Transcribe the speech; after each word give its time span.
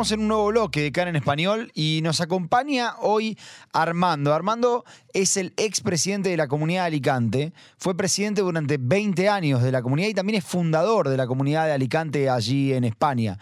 Estamos 0.00 0.12
en 0.12 0.20
un 0.20 0.28
nuevo 0.28 0.46
bloque 0.46 0.80
de 0.80 0.92
Cara 0.92 1.10
en 1.10 1.16
Español 1.16 1.70
y 1.74 2.00
nos 2.02 2.22
acompaña 2.22 2.94
hoy 3.00 3.36
Armando. 3.70 4.32
Armando 4.32 4.86
es 5.12 5.36
el 5.36 5.52
expresidente 5.58 6.30
de 6.30 6.38
la 6.38 6.48
comunidad 6.48 6.84
de 6.84 6.86
Alicante, 6.86 7.52
fue 7.76 7.94
presidente 7.94 8.40
durante 8.40 8.78
20 8.80 9.28
años 9.28 9.62
de 9.62 9.70
la 9.70 9.82
comunidad 9.82 10.08
y 10.08 10.14
también 10.14 10.38
es 10.38 10.44
fundador 10.46 11.10
de 11.10 11.18
la 11.18 11.26
comunidad 11.26 11.66
de 11.66 11.72
Alicante 11.72 12.30
allí 12.30 12.72
en 12.72 12.84
España. 12.84 13.38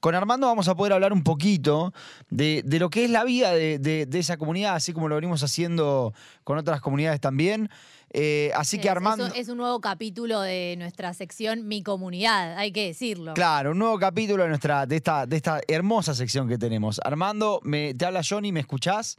Con 0.00 0.14
Armando 0.14 0.46
vamos 0.46 0.66
a 0.68 0.74
poder 0.74 0.94
hablar 0.94 1.12
un 1.12 1.22
poquito 1.22 1.92
de, 2.30 2.64
lo 2.64 2.88
que 2.88 3.04
es 3.04 3.10
la 3.10 3.24
vida 3.24 3.52
de 3.52 4.08
esa 4.10 4.38
comunidad, 4.38 4.76
así 4.76 4.94
como 4.94 5.08
lo 5.08 5.16
venimos 5.16 5.42
haciendo 5.42 6.14
con 6.42 6.56
otras 6.56 6.80
comunidades 6.80 7.20
también. 7.20 7.68
Eh, 8.10 8.50
así 8.54 8.78
que 8.78 8.88
Armando. 8.88 9.26
Es, 9.34 9.48
un 9.48 9.58
nuevo 9.58 9.80
capítulo 9.80 10.40
de 10.40 10.76
nuestra 10.78 11.12
sección 11.14 11.68
Mi 11.68 11.82
Comunidad, 11.82 12.56
hay 12.56 12.72
que 12.72 12.86
decirlo. 12.86 13.34
Claro, 13.34 13.72
un 13.72 13.78
nuevo 13.78 13.98
capítulo 13.98 14.44
de, 14.44 14.48
nuestra, 14.48 14.86
de, 14.86 14.96
esta, 14.96 15.26
de 15.26 15.36
esta 15.36 15.60
hermosa 15.68 16.14
sección 16.14 16.48
que 16.48 16.58
tenemos. 16.58 17.00
Armando, 17.04 17.60
me, 17.64 17.94
te 17.94 18.06
habla 18.06 18.22
Johnny, 18.26 18.52
¿me 18.52 18.60
escuchás? 18.60 19.18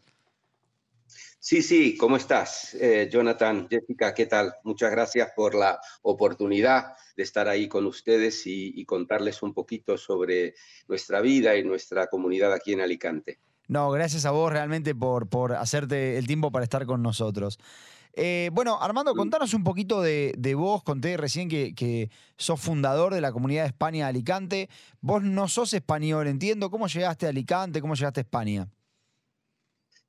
Sí, 1.41 1.61
sí, 1.61 1.95
¿cómo 1.95 2.17
estás? 2.17 2.73
Eh, 2.73 3.09
Jonathan, 3.09 3.67
Jessica, 3.69 4.13
¿qué 4.13 4.25
tal? 4.25 4.53
Muchas 4.65 4.91
gracias 4.91 5.31
por 5.33 5.55
la 5.55 5.79
oportunidad 6.01 6.95
de 7.15 7.23
estar 7.23 7.47
ahí 7.47 7.69
con 7.69 7.85
ustedes 7.85 8.43
y, 8.45 8.83
contarles 8.83 9.41
un 9.41 9.53
poquito 9.53 9.97
sobre 9.97 10.55
nuestra 10.89 11.21
vida 11.21 11.55
y 11.55 11.63
nuestra 11.63 12.07
comunidad 12.07 12.51
aquí 12.51 12.73
en 12.73 12.81
Alicante. 12.81 13.39
No, 13.69 13.89
gracias 13.91 14.25
a 14.25 14.31
vos 14.31 14.51
realmente 14.51 14.93
por, 14.93 15.29
por 15.29 15.53
hacerte 15.53 16.17
el 16.17 16.27
tiempo 16.27 16.51
para 16.51 16.63
estar 16.63 16.85
con 16.85 17.01
nosotros. 17.01 17.57
Eh, 18.13 18.49
bueno, 18.53 18.81
Armando, 18.81 19.13
contanos 19.15 19.53
un 19.53 19.63
poquito 19.63 20.01
de, 20.01 20.53
vos. 20.55 20.83
Conté 20.83 21.17
recién 21.17 21.47
que, 21.49 22.09
sos 22.37 22.59
fundador 22.59 23.13
de 23.13 23.21
la 23.21 23.31
comunidad 23.31 23.63
de 23.63 23.69
España 23.69 24.05
de 24.05 24.09
Alicante. 24.09 24.69
Vos 25.01 25.23
no 25.23 25.47
sos 25.47 25.73
español, 25.73 26.27
entiendo. 26.27 26.69
¿Cómo 26.69 26.87
llegaste 26.87 27.25
a 27.25 27.29
Alicante? 27.29 27.81
¿Cómo 27.81 27.95
llegaste 27.95 28.21
a 28.21 28.23
España? 28.23 28.67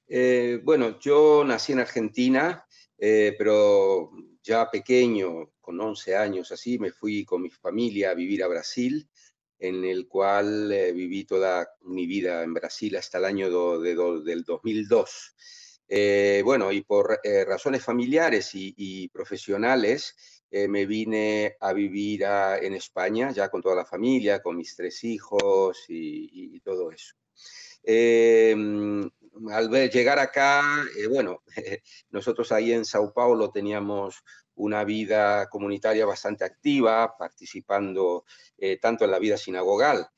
Eh, 0.08 0.60
bueno, 0.64 0.98
yo 0.98 1.44
nací 1.44 1.72
en 1.72 1.80
Argentina, 1.80 2.64
eh, 2.98 3.34
pero 3.38 4.10
ya 4.42 4.68
pequeño, 4.70 5.52
con 5.60 5.80
11 5.80 6.16
años 6.16 6.50
así, 6.50 6.78
me 6.78 6.90
fui 6.90 7.24
con 7.24 7.42
mi 7.42 7.50
familia 7.50 8.10
a 8.10 8.14
vivir 8.14 8.42
a 8.42 8.48
Brasil, 8.48 9.08
en 9.58 9.84
el 9.84 10.08
cual 10.08 10.74
viví 10.94 11.24
toda 11.24 11.68
mi 11.82 12.06
vida 12.06 12.42
en 12.42 12.54
Brasil 12.54 12.96
hasta 12.96 13.18
el 13.18 13.26
año 13.26 13.78
del 13.78 14.42
2002. 14.42 15.34
Eh, 15.92 16.40
bueno, 16.44 16.70
y 16.70 16.82
por 16.82 17.18
eh, 17.24 17.44
razones 17.44 17.82
familiares 17.82 18.50
y, 18.54 19.08
profesionales, 19.08 20.14
eh, 20.48 20.68
me 20.68 20.86
vine 20.86 21.56
a 21.58 21.72
vivir 21.72 22.22
en 22.22 22.74
España, 22.74 23.32
ya 23.32 23.48
con 23.48 23.60
toda 23.60 23.74
la 23.74 23.84
familia, 23.84 24.40
con 24.40 24.56
mis 24.56 24.76
tres 24.76 25.02
hijos 25.02 25.84
y, 25.88 26.60
todo 26.60 26.92
eso. 26.92 27.16
Em, 27.82 29.10
al 29.50 29.68
ver, 29.68 29.90
llegar 29.90 30.20
acá, 30.20 30.62
bueno, 31.08 31.42
nosotros 32.10 32.52
ahí 32.52 32.72
en 32.72 32.84
Sao 32.84 33.12
Paulo 33.12 33.50
teníamos 33.50 34.22
una 34.54 34.84
vida 34.84 35.48
comunitaria 35.48 36.06
bastante 36.06 36.44
activa, 36.44 37.16
participando 37.18 38.24
tanto 38.80 39.04
en 39.04 39.10
la 39.10 39.18
vida 39.18 39.36
sinagogal 39.36 40.08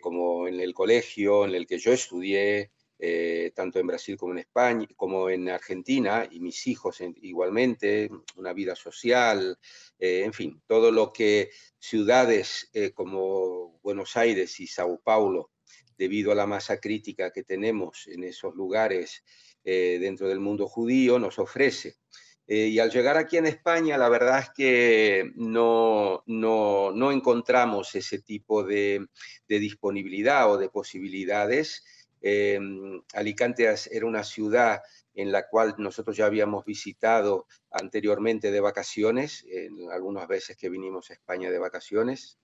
como 0.00 0.48
en 0.48 0.58
el 0.60 0.74
colegio 0.74 1.44
en 1.44 1.54
el 1.54 1.66
que 1.66 1.78
yo 1.78 1.92
estudié, 1.92 2.72
eh, 3.04 3.50
tanto 3.52 3.80
en 3.80 3.88
Brasil 3.88 4.16
como 4.16 4.32
en 4.32 4.38
España, 4.38 4.86
como 4.94 5.28
en 5.28 5.48
Argentina, 5.48 6.24
y 6.30 6.38
mis 6.38 6.68
hijos 6.68 7.02
igualmente, 7.20 8.08
una 8.36 8.52
vida 8.52 8.76
social, 8.76 9.58
eh, 9.98 10.22
en 10.24 10.32
fin, 10.32 10.62
todo 10.68 10.92
lo 10.92 11.12
que 11.12 11.50
ciudades 11.80 12.70
eh, 12.72 12.92
como 12.92 13.80
Buenos 13.82 14.16
Aires 14.16 14.60
y 14.60 14.68
Sao 14.68 15.00
Paulo, 15.02 15.50
debido 15.98 16.30
a 16.30 16.36
la 16.36 16.46
masa 16.46 16.78
crítica 16.78 17.32
que 17.32 17.42
tenemos 17.42 18.06
en 18.06 18.22
esos 18.22 18.54
lugares 18.54 19.24
dentro 19.64 20.28
del 20.28 20.38
mundo 20.38 20.68
judío, 20.68 21.18
nos 21.18 21.40
ofrece. 21.40 21.96
y 22.46 22.78
al 22.78 22.90
llegar 22.90 23.16
aquí 23.16 23.36
en 23.36 23.46
España, 23.46 23.98
la 23.98 24.08
verdad 24.08 24.40
es 24.40 24.50
que 24.50 25.32
no, 25.34 26.22
no, 26.26 27.12
encontramos 27.12 27.94
ese 27.96 28.20
tipo 28.20 28.62
de, 28.64 29.06
de 29.48 29.58
disponibilidad 29.58 30.50
o 30.50 30.58
de 30.58 30.68
posibilidades 30.68 31.82
Em, 32.22 33.02
Alicante 33.14 33.68
era 33.90 34.06
una 34.06 34.24
ciudad 34.24 34.80
en 35.14 35.32
la 35.32 35.48
cual 35.48 35.74
nosotros 35.78 36.16
ya 36.16 36.26
habíamos 36.26 36.64
visitado 36.64 37.46
anteriormente 37.70 38.50
de 38.50 38.60
vacaciones, 38.60 39.44
en 39.48 39.90
algunas 39.90 40.26
veces 40.28 40.56
que 40.56 40.70
vinimos 40.70 41.10
a 41.10 41.14
España 41.14 41.50
de 41.50 41.58
vacaciones, 41.58 42.38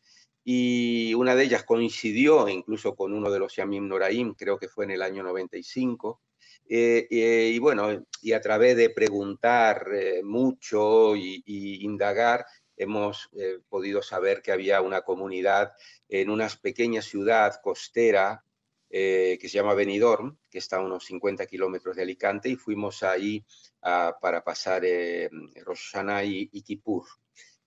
y 0.44 1.14
una 1.14 1.34
de 1.34 1.44
ellas 1.44 1.64
coincidió 1.64 2.48
incluso 2.48 2.94
con 2.94 3.12
uno 3.12 3.30
de 3.30 3.38
los 3.38 3.54
Yamim 3.56 3.86
Noraim, 3.86 4.34
creo 4.34 4.58
que 4.58 4.68
fue 4.68 4.84
en 4.84 4.92
el 4.92 5.02
año 5.02 5.22
95, 5.22 6.20
eh, 6.68 7.06
eh, 7.10 7.50
y 7.54 7.58
bueno, 7.58 8.04
y 8.20 8.32
a 8.32 8.40
través 8.40 8.76
de 8.76 8.90
preguntar 8.90 9.88
eh, 9.94 10.22
mucho 10.22 11.16
y, 11.16 11.42
y, 11.46 11.84
indagar, 11.84 12.44
hemos 12.76 13.28
podido 13.68 14.02
saber 14.02 14.40
que 14.40 14.52
había 14.52 14.80
una 14.80 15.00
comunidad 15.00 15.72
en 16.08 16.30
una 16.30 16.48
pequeña 16.62 17.02
ciudad 17.02 17.60
costera 17.60 18.44
eh, 18.90 19.38
que 19.40 19.48
se 19.48 19.58
llama 19.58 19.74
Benidorm, 19.74 20.38
que 20.50 20.58
está 20.58 20.76
a 20.76 20.80
unos 20.80 21.04
50 21.04 21.46
kilómetros 21.46 21.96
de 21.96 22.02
Alicante, 22.02 22.48
y 22.48 22.56
fuimos 22.56 23.02
ahí 23.02 23.44
para 23.80 24.42
pasar 24.42 24.82
eh, 24.84 25.30
Rosh 25.64 25.94
y, 26.24 26.62
Kippur. 26.62 27.04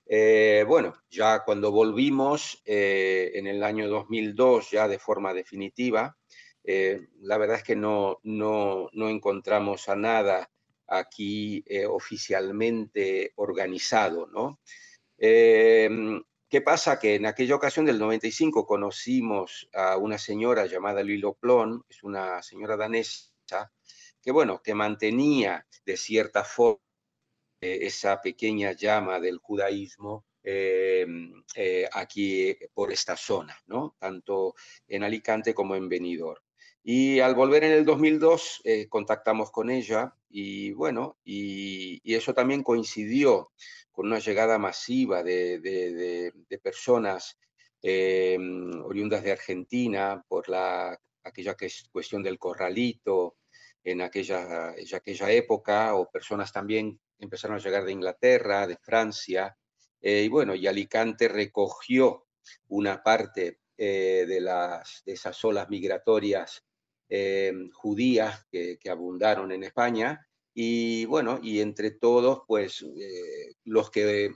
Eh, 0.05 0.65
bueno, 0.67 0.95
ya 1.09 1.43
cuando 1.43 1.71
volvimos 1.71 2.61
eh, 2.65 3.31
en 3.35 3.47
el 3.47 3.63
año 3.63 3.87
2002, 3.87 4.71
ya 4.71 4.87
de 4.87 4.99
forma 4.99 5.33
definitiva, 5.33 6.17
la 6.63 7.37
verdad 7.39 7.57
es 7.57 7.63
que 7.63 7.75
no, 7.75 8.19
no, 8.23 8.89
no 8.93 9.09
encontramos 9.09 9.89
a 9.89 9.95
nada 9.95 10.51
aquí 10.87 11.63
oficialmente 11.87 13.33
organizado, 13.35 14.27
¿no? 14.27 14.59
¿Qué 16.51 16.59
pasa? 16.59 16.99
Que 16.99 17.15
en 17.15 17.25
aquella 17.25 17.55
ocasión 17.55 17.85
del 17.85 17.97
95 17.97 18.65
conocimos 18.65 19.69
a 19.73 19.95
una 19.95 20.17
señora 20.17 20.65
llamada 20.65 21.01
Lilo 21.01 21.33
Plon, 21.35 21.85
es 21.87 22.03
una 22.03 22.43
señora 22.43 22.75
danesa, 22.75 23.71
que 24.21 24.31
bueno, 24.31 24.61
que 24.61 24.75
mantenía 24.75 25.65
de 25.85 25.95
cierta 25.95 26.43
forma 26.43 26.81
eh, 27.61 27.79
esa 27.83 28.21
pequeña 28.21 28.73
llama 28.73 29.21
del 29.21 29.37
judaísmo 29.37 30.25
em, 30.43 31.41
eh, 31.55 31.87
aquí 31.93 32.53
por 32.73 32.91
esta 32.91 33.15
zona, 33.15 33.57
¿no? 33.67 33.95
Tanto 33.97 34.53
en 34.89 35.05
Alicante 35.05 35.53
como 35.53 35.77
en 35.77 35.87
Benidorm. 35.87 36.43
Y 36.83 37.21
al 37.21 37.33
volver 37.33 37.63
en 37.63 37.71
el 37.71 37.85
2002 37.85 38.61
eh, 38.65 38.89
contactamos 38.89 39.51
con 39.51 39.69
ella 39.69 40.13
y 40.31 40.71
bueno, 40.73 41.17
y, 41.23 42.01
eso 42.15 42.33
también 42.33 42.63
coincidió 42.63 43.51
con 43.91 44.07
una 44.07 44.19
llegada 44.19 44.57
masiva 44.57 45.23
de, 45.23 46.31
personas 46.63 47.37
eh, 47.81 48.37
oriundas 48.83 49.23
de 49.23 49.31
Argentina 49.31 50.23
por 50.27 50.49
la, 50.49 50.97
aquella 51.23 51.55
cuestión 51.91 52.23
del 52.23 52.39
corralito 52.39 53.37
en 53.83 54.01
aquella, 54.01 54.73
aquella 54.93 55.31
época, 55.31 55.95
o 55.95 56.09
personas 56.09 56.51
también 56.51 56.99
empezaron 57.19 57.57
a 57.57 57.59
llegar 57.59 57.83
de 57.83 57.91
Inglaterra, 57.91 58.67
de 58.67 58.77
Francia, 58.77 59.57
eh, 60.01 60.23
y 60.23 60.27
bueno, 60.27 60.55
y 60.55 60.67
Alicante 60.67 61.27
recogió 61.27 62.27
una 62.69 63.03
parte 63.03 63.59
eh, 63.77 64.25
de, 64.27 64.41
las, 64.41 65.03
de 65.05 65.13
esas 65.13 65.43
olas 65.45 65.69
migratorias 65.69 66.63
judías 67.73 68.45
que, 68.51 68.79
abundaron 68.89 69.51
en 69.51 69.63
España, 69.63 70.25
y 70.53 71.05
bueno, 71.05 71.39
y 71.41 71.61
entre 71.61 71.91
todos, 71.91 72.41
pues 72.47 72.81
eh, 72.81 73.55
los 73.63 73.89
que, 73.89 74.35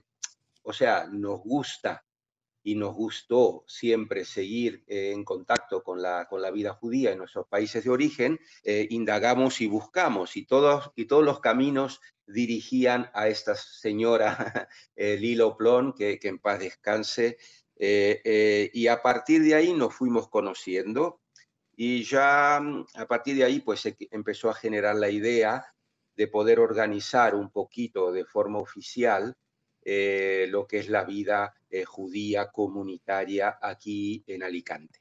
o 0.64 0.72
sea, 0.72 1.08
nos 1.12 1.42
gusta 1.42 2.06
y 2.64 2.76
nos 2.76 2.96
gustó 2.96 3.64
siempre 3.68 4.26
seguir 4.26 4.84
eh, 4.88 5.12
en 5.12 5.24
contacto 5.24 5.84
con 5.84 6.02
la, 6.02 6.26
con 6.28 6.42
la 6.42 6.52
vida 6.52 6.74
judía 6.74 7.12
en 7.12 7.20
nuestros 7.20 7.48
países 7.48 7.84
de 7.84 7.90
origen, 7.90 8.40
eh, 8.64 8.88
indagamos 8.90 9.62
y 9.62 9.68
buscamos 9.68 10.36
y 10.38 10.46
todos, 10.46 10.92
y 10.96 11.06
todos 11.06 11.24
los 11.24 11.42
caminos 11.42 12.00
dirigían 12.26 13.12
a 13.14 13.28
esta 13.28 13.56
señora 13.56 14.68
Lilo 14.96 15.58
Plon, 15.58 15.94
que, 15.94 16.18
en 16.24 16.40
paz 16.40 16.60
descanse, 16.60 17.38
y 17.78 18.88
a 18.88 19.02
partir 19.02 19.44
de 19.44 19.54
ahí 19.54 19.74
nos 19.74 19.94
fuimos 19.94 20.30
conociendo 20.30 21.22
y 21.76 22.04
ya 22.04 22.60
mm, 22.62 22.86
a 22.96 23.06
partir 23.06 23.36
de 23.36 23.44
ahí 23.44 23.60
pues 23.60 23.82
se 23.82 23.96
empezó 24.12 24.50
a 24.50 24.54
generar 24.54 24.96
la 24.96 25.10
idea 25.10 25.66
de 26.16 26.28
poder 26.28 26.60
organizar 26.60 27.36
un 27.36 27.50
poquito 27.50 28.12
de 28.12 28.26
forma 28.26 28.60
oficial 28.60 29.36
eh, 29.84 30.48
lo 30.50 30.66
que 30.66 30.80
es 30.80 30.90
la 30.90 31.04
vida 31.04 31.54
eh, 31.70 31.84
judía 31.84 32.48
comunitaria 32.52 33.60
aquí 33.62 34.24
en 34.26 34.42
Alicante. 34.42 35.00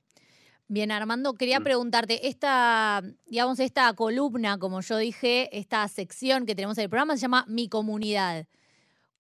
Bien, 0.67 0.91
Armando, 0.91 1.35
quería 1.35 1.61
mm. 1.61 1.65
preguntarte, 1.65 2.26
esta, 2.26 3.03
digamos, 3.26 3.61
esta 3.61 3.93
columna, 3.94 4.59
como 4.59 4.81
yo 4.81 4.97
dije, 4.99 5.56
esta 5.56 5.87
sección 5.88 6.47
que 6.47 6.55
tenemos 6.55 6.76
en 6.79 6.85
el 6.85 6.91
programa 6.91 7.17
se 7.17 7.23
llama 7.23 7.44
Mi 7.49 7.69
Comunidad. 7.69 8.47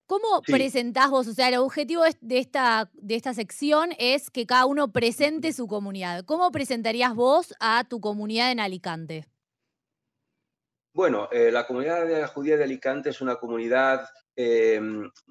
¿Cómo 0.06 0.42
presentás 0.42 1.10
vos? 1.10 1.26
O 1.28 1.32
sea, 1.32 1.48
el 1.48 1.56
objetivo 1.56 2.02
de 2.20 2.38
esta, 2.38 2.90
de 2.92 3.14
esta 3.14 3.32
sección 3.32 3.90
es 3.98 4.30
que 4.30 4.44
cada 4.44 4.66
uno 4.66 4.92
presente 4.92 5.52
su 5.52 5.66
comunidad. 5.66 6.24
¿Cómo 6.24 6.50
presentarías 6.50 7.14
vos 7.14 7.54
a 7.58 7.84
tu 7.84 8.00
comunidad 8.00 8.52
en 8.52 8.60
Alicante? 8.60 9.26
Bueno, 10.92 11.28
eh, 11.32 11.50
la 11.50 11.66
comunidad 11.66 12.06
de 12.06 12.20
la 12.20 12.28
judía 12.28 12.56
de 12.56 12.64
Alicante 12.64 13.10
es 13.10 13.20
una 13.20 13.36
comunidad 13.36 14.06
eh, 14.36 14.80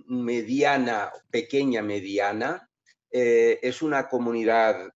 mediana, 0.08 1.12
pequeña 1.30 1.82
mediana. 1.82 2.70
Eh, 3.12 3.60
es 3.62 3.84
una 3.84 4.10
comunidad, 4.10 4.92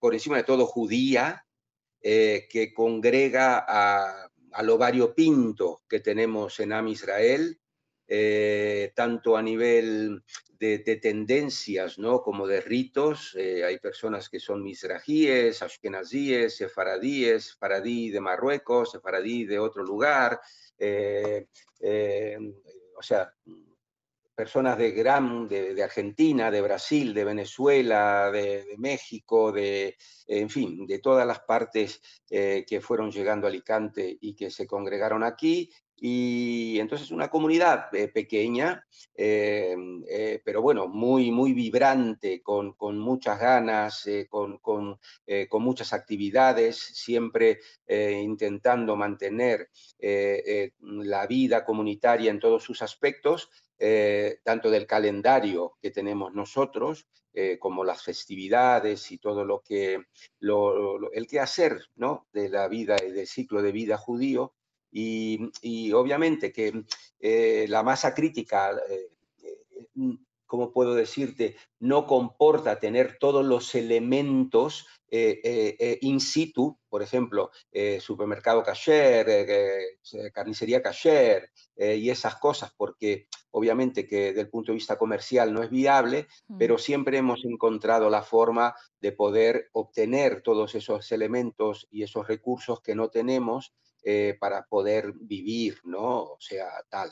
por 0.00 0.12
encima 0.12 0.38
de 0.38 0.42
todo, 0.42 0.66
judía, 0.66 1.46
que 2.02 2.72
congrega 2.74 3.64
a, 3.66 4.28
a 4.52 4.62
lo 4.62 4.76
variopinto 4.76 5.82
que 5.88 6.00
tenemos 6.00 6.60
en 6.60 6.72
Am 6.72 6.88
Israel, 6.88 7.58
eh, 8.06 8.92
tanto 8.94 9.34
a 9.34 9.42
nivel 9.42 10.22
de, 10.58 10.78
tendencias 11.00 11.98
¿no? 11.98 12.22
como 12.22 12.46
de 12.46 12.60
ritos. 12.60 13.34
Eh, 13.38 13.64
hay 13.64 13.78
personas 13.78 14.28
que 14.28 14.40
son 14.40 14.62
misrajíes, 14.62 15.62
ashkenazíes, 15.62 16.56
sefaradíes, 16.56 17.54
faradí 17.56 18.10
de 18.10 18.20
Marruecos, 18.20 18.92
sefaradí 18.92 19.44
de 19.44 19.58
otro 19.58 19.82
lugar. 19.82 20.40
Eh, 20.78 21.46
o 22.96 23.02
sea, 23.02 23.32
personas 24.34 24.78
de 24.78 24.90
gran, 24.90 25.48
de, 25.48 25.82
Argentina, 25.82 26.50
de 26.50 26.60
Brasil, 26.60 27.14
de 27.14 27.24
Venezuela, 27.24 28.30
de, 28.30 28.74
México, 28.78 29.52
de, 29.52 29.96
en 30.26 30.50
fin, 30.50 30.86
de 30.86 30.98
todas 30.98 31.26
las 31.26 31.40
partes 31.40 32.00
que 32.28 32.80
fueron 32.80 33.10
llegando 33.10 33.46
a 33.46 33.50
Alicante 33.50 34.16
y 34.20 34.34
que 34.34 34.50
se 34.50 34.66
congregaron 34.66 35.22
aquí 35.22 35.70
y 35.96 36.78
entonces 36.80 37.10
una 37.10 37.30
comunidad 37.30 37.94
eh, 37.94 38.08
pequeña, 38.08 38.84
eh, 39.14 39.76
eh, 40.08 40.42
pero 40.44 40.60
bueno, 40.60 40.88
muy, 40.88 41.30
muy 41.30 41.52
vibrante, 41.52 42.42
con, 42.42 42.72
con 42.72 42.98
muchas 42.98 43.38
ganas, 43.38 44.04
con, 44.28 44.58
con, 44.58 44.98
muchas 45.52 45.92
actividades, 45.92 46.76
siempre 46.76 47.60
intentando 47.86 48.96
mantener 48.96 49.70
la 50.80 51.26
vida 51.26 51.64
comunitaria 51.64 52.30
en 52.30 52.40
todos 52.40 52.62
sus 52.64 52.82
aspectos, 52.82 53.48
tanto 54.42 54.70
del 54.70 54.86
calendario 54.86 55.78
que 55.80 55.90
tenemos 55.90 56.34
nosotros, 56.34 57.06
como 57.58 57.84
las 57.84 58.02
festividades 58.02 59.10
y 59.10 59.18
todo 59.18 59.44
lo 59.44 59.60
que, 59.60 60.04
lo, 60.40 61.12
el 61.12 61.26
quehacer 61.26 61.80
¿no? 61.96 62.26
de 62.32 62.48
la 62.48 62.68
vida 62.68 62.96
y 63.04 63.10
del 63.10 63.26
ciclo 63.26 63.62
de 63.62 63.72
vida 63.72 63.96
judío, 63.96 64.54
y, 64.94 65.92
obviamente 65.92 66.52
que 66.52 66.84
eh, 67.18 67.66
la 67.68 67.82
masa 67.82 68.14
crítica, 68.14 68.70
eh, 68.88 69.10
eh, 69.42 69.88
mm, 69.94 70.14
¿cómo 70.46 70.72
puedo 70.72 70.94
decirte?, 70.94 71.56
no 71.80 72.06
comporta 72.06 72.78
tener 72.78 73.18
todos 73.18 73.44
los 73.44 73.74
elementos 73.74 74.86
in 75.10 76.18
situ, 76.18 76.76
por 76.88 77.00
ejemplo, 77.00 77.52
supermercado 78.00 78.64
kasher, 78.64 79.26
carnicería 80.32 80.82
kasher 80.82 81.50
y 81.76 82.10
esas 82.10 82.36
cosas, 82.36 82.72
porque 82.76 83.28
obviamente 83.52 84.08
que 84.08 84.26
desde 84.26 84.40
el 84.40 84.48
punto 84.48 84.72
de 84.72 84.76
vista 84.76 84.98
comercial 84.98 85.52
no 85.52 85.62
es 85.62 85.70
viable, 85.70 86.26
mm. 86.48 86.58
pero 86.58 86.78
siempre 86.78 87.18
hemos 87.18 87.44
encontrado 87.44 88.10
la 88.10 88.22
forma 88.22 88.74
de 89.00 89.12
poder 89.12 89.70
obtener 89.72 90.42
todos 90.42 90.74
esos 90.74 91.12
elementos 91.12 91.86
y 91.92 92.02
esos 92.02 92.26
recursos 92.26 92.80
que 92.80 92.96
no 92.96 93.08
tenemos 93.08 93.72
eh, 94.06 94.36
para 94.38 94.64
poder 94.66 95.12
vivir, 95.14 95.78
¿no? 95.84 96.22
O 96.22 96.36
sea, 96.38 96.68
tal. 96.90 97.10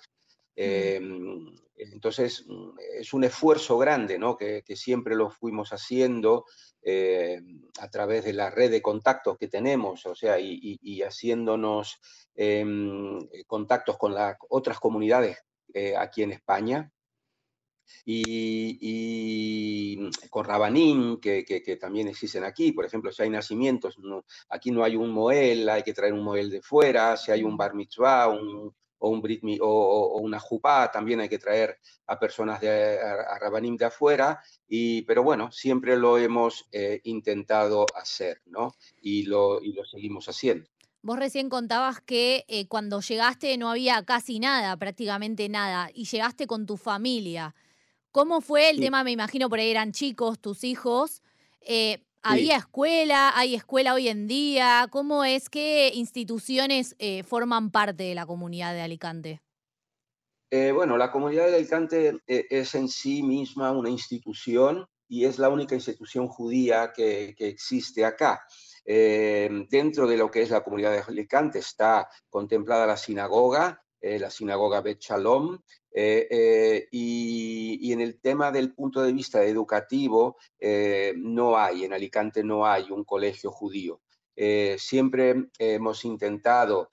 Em, 0.54 1.50
entonces, 1.74 2.44
mm, 2.46 2.70
es 3.00 3.14
un 3.14 3.24
esfuerzo 3.24 3.78
grande, 3.78 4.18
¿no? 4.18 4.36
Que, 4.36 4.62
siempre 4.76 5.16
lo 5.16 5.30
fuimos 5.30 5.72
haciendo 5.72 6.44
eh, 6.82 7.40
a 7.80 7.88
través 7.88 8.24
de 8.24 8.34
la 8.34 8.50
red 8.50 8.70
de 8.70 8.82
contactos 8.82 9.38
que 9.38 9.48
tenemos, 9.48 10.04
o 10.06 10.14
sea, 10.14 10.38
y, 10.38 11.02
haciéndonos 11.02 11.98
em, 12.34 13.18
contactos 13.46 13.96
con 13.98 14.14
las 14.14 14.36
otras 14.50 14.78
comunidades 14.78 15.38
eh, 15.72 15.96
aquí 15.96 16.22
en 16.22 16.32
España, 16.32 16.92
y, 18.04 19.96
con 20.30 20.44
Rabanín, 20.44 21.18
que, 21.20 21.44
que, 21.44 21.76
también 21.76 22.08
existen 22.08 22.44
aquí. 22.44 22.72
Por 22.72 22.84
ejemplo, 22.84 23.12
si 23.12 23.22
hay 23.22 23.30
nacimientos, 23.30 23.96
aquí 24.48 24.70
no 24.70 24.84
hay 24.84 24.96
un 24.96 25.10
Moel, 25.10 25.68
hay 25.68 25.82
que 25.82 25.94
traer 25.94 26.12
un 26.12 26.24
Moel 26.24 26.50
de 26.50 26.62
fuera. 26.62 27.16
Si 27.16 27.30
hay 27.30 27.42
un 27.42 27.56
Bar 27.56 27.74
Mitzvah 27.74 28.28
un, 28.28 28.74
o, 28.98 29.08
un 29.08 29.20
Brit, 29.20 29.42
o, 29.60 29.66
o, 29.66 30.18
una 30.20 30.38
Jupá, 30.38 30.90
también 30.90 31.20
hay 31.20 31.28
que 31.28 31.38
traer 31.38 31.78
a 32.06 32.18
personas 32.18 32.60
de 32.60 32.98
a, 32.98 33.38
Rabanim 33.38 33.76
de 33.76 33.86
afuera. 33.86 34.40
Y, 34.68 35.02
pero 35.02 35.22
bueno, 35.22 35.50
siempre 35.52 35.96
lo 35.96 36.18
hemos 36.18 36.66
eh, 36.72 37.00
intentado 37.04 37.86
hacer, 37.94 38.42
¿no? 38.46 38.74
Y 39.00 39.24
lo, 39.24 39.62
y 39.62 39.72
lo 39.72 39.84
seguimos 39.84 40.28
haciendo. 40.28 40.68
Vos 41.04 41.18
recién 41.18 41.48
contabas 41.48 42.00
que 42.00 42.44
eh, 42.46 42.68
cuando 42.68 43.00
llegaste 43.00 43.58
no 43.58 43.68
había 43.70 44.04
casi 44.04 44.38
nada, 44.38 44.76
prácticamente 44.76 45.48
nada, 45.48 45.90
y 45.92 46.04
llegaste 46.04 46.46
con 46.46 46.64
tu 46.64 46.76
familia. 46.76 47.56
¿Cómo 48.12 48.42
fue 48.42 48.68
el 48.68 48.78
tema? 48.78 49.04
Me 49.04 49.10
imagino 49.10 49.48
por 49.48 49.58
ahí 49.58 49.70
eran 49.70 49.92
chicos, 49.92 50.38
tus 50.38 50.64
hijos. 50.64 51.22
Eh, 51.62 52.04
¿Había 52.22 52.58
escuela? 52.58 53.32
¿Hay 53.34 53.54
escuela 53.54 53.94
hoy 53.94 54.08
en 54.08 54.28
día? 54.28 54.86
¿Cómo 54.90 55.24
es 55.24 55.48
que 55.48 55.90
instituciones 55.94 56.94
eh, 56.98 57.22
forman 57.22 57.70
parte 57.70 58.02
de 58.04 58.14
la 58.14 58.26
comunidad 58.26 58.74
de 58.74 58.82
Alicante? 58.82 59.40
Eh, 60.50 60.72
bueno, 60.72 60.98
la 60.98 61.10
comunidad 61.10 61.46
de 61.46 61.56
Alicante 61.56 62.18
es 62.26 62.74
en 62.74 62.88
sí 62.88 63.22
misma 63.22 63.72
una 63.72 63.88
institución 63.88 64.86
y 65.08 65.24
es 65.24 65.38
la 65.38 65.48
única 65.48 65.74
institución 65.74 66.28
judía 66.28 66.92
que, 66.94 67.34
que 67.36 67.48
existe 67.48 68.04
acá. 68.04 68.44
dentro 68.84 70.06
de 70.06 70.18
lo 70.18 70.30
que 70.30 70.42
es 70.42 70.50
la 70.50 70.62
comunidad 70.62 70.92
de 70.92 71.00
Alicante 71.08 71.60
está 71.60 72.08
contemplada 72.28 72.86
la 72.86 72.98
sinagoga, 72.98 73.81
la 74.02 74.30
sinagoga 74.30 74.80
Bet 74.80 75.00
Shalom, 75.00 75.58
eh, 75.94 76.26
eh, 76.30 76.88
y, 76.90 77.92
en 77.92 78.00
el 78.00 78.18
tema 78.20 78.50
del 78.50 78.72
punto 78.72 79.02
de 79.02 79.12
vista 79.12 79.44
educativo, 79.44 80.38
eh, 80.58 81.12
no 81.16 81.56
hay, 81.56 81.84
en 81.84 81.92
Alicante 81.92 82.42
no 82.42 82.66
hay 82.66 82.90
un 82.90 83.04
colegio 83.04 83.50
judío. 83.50 84.00
siempre 84.78 85.50
hemos 85.58 86.04
intentado 86.04 86.88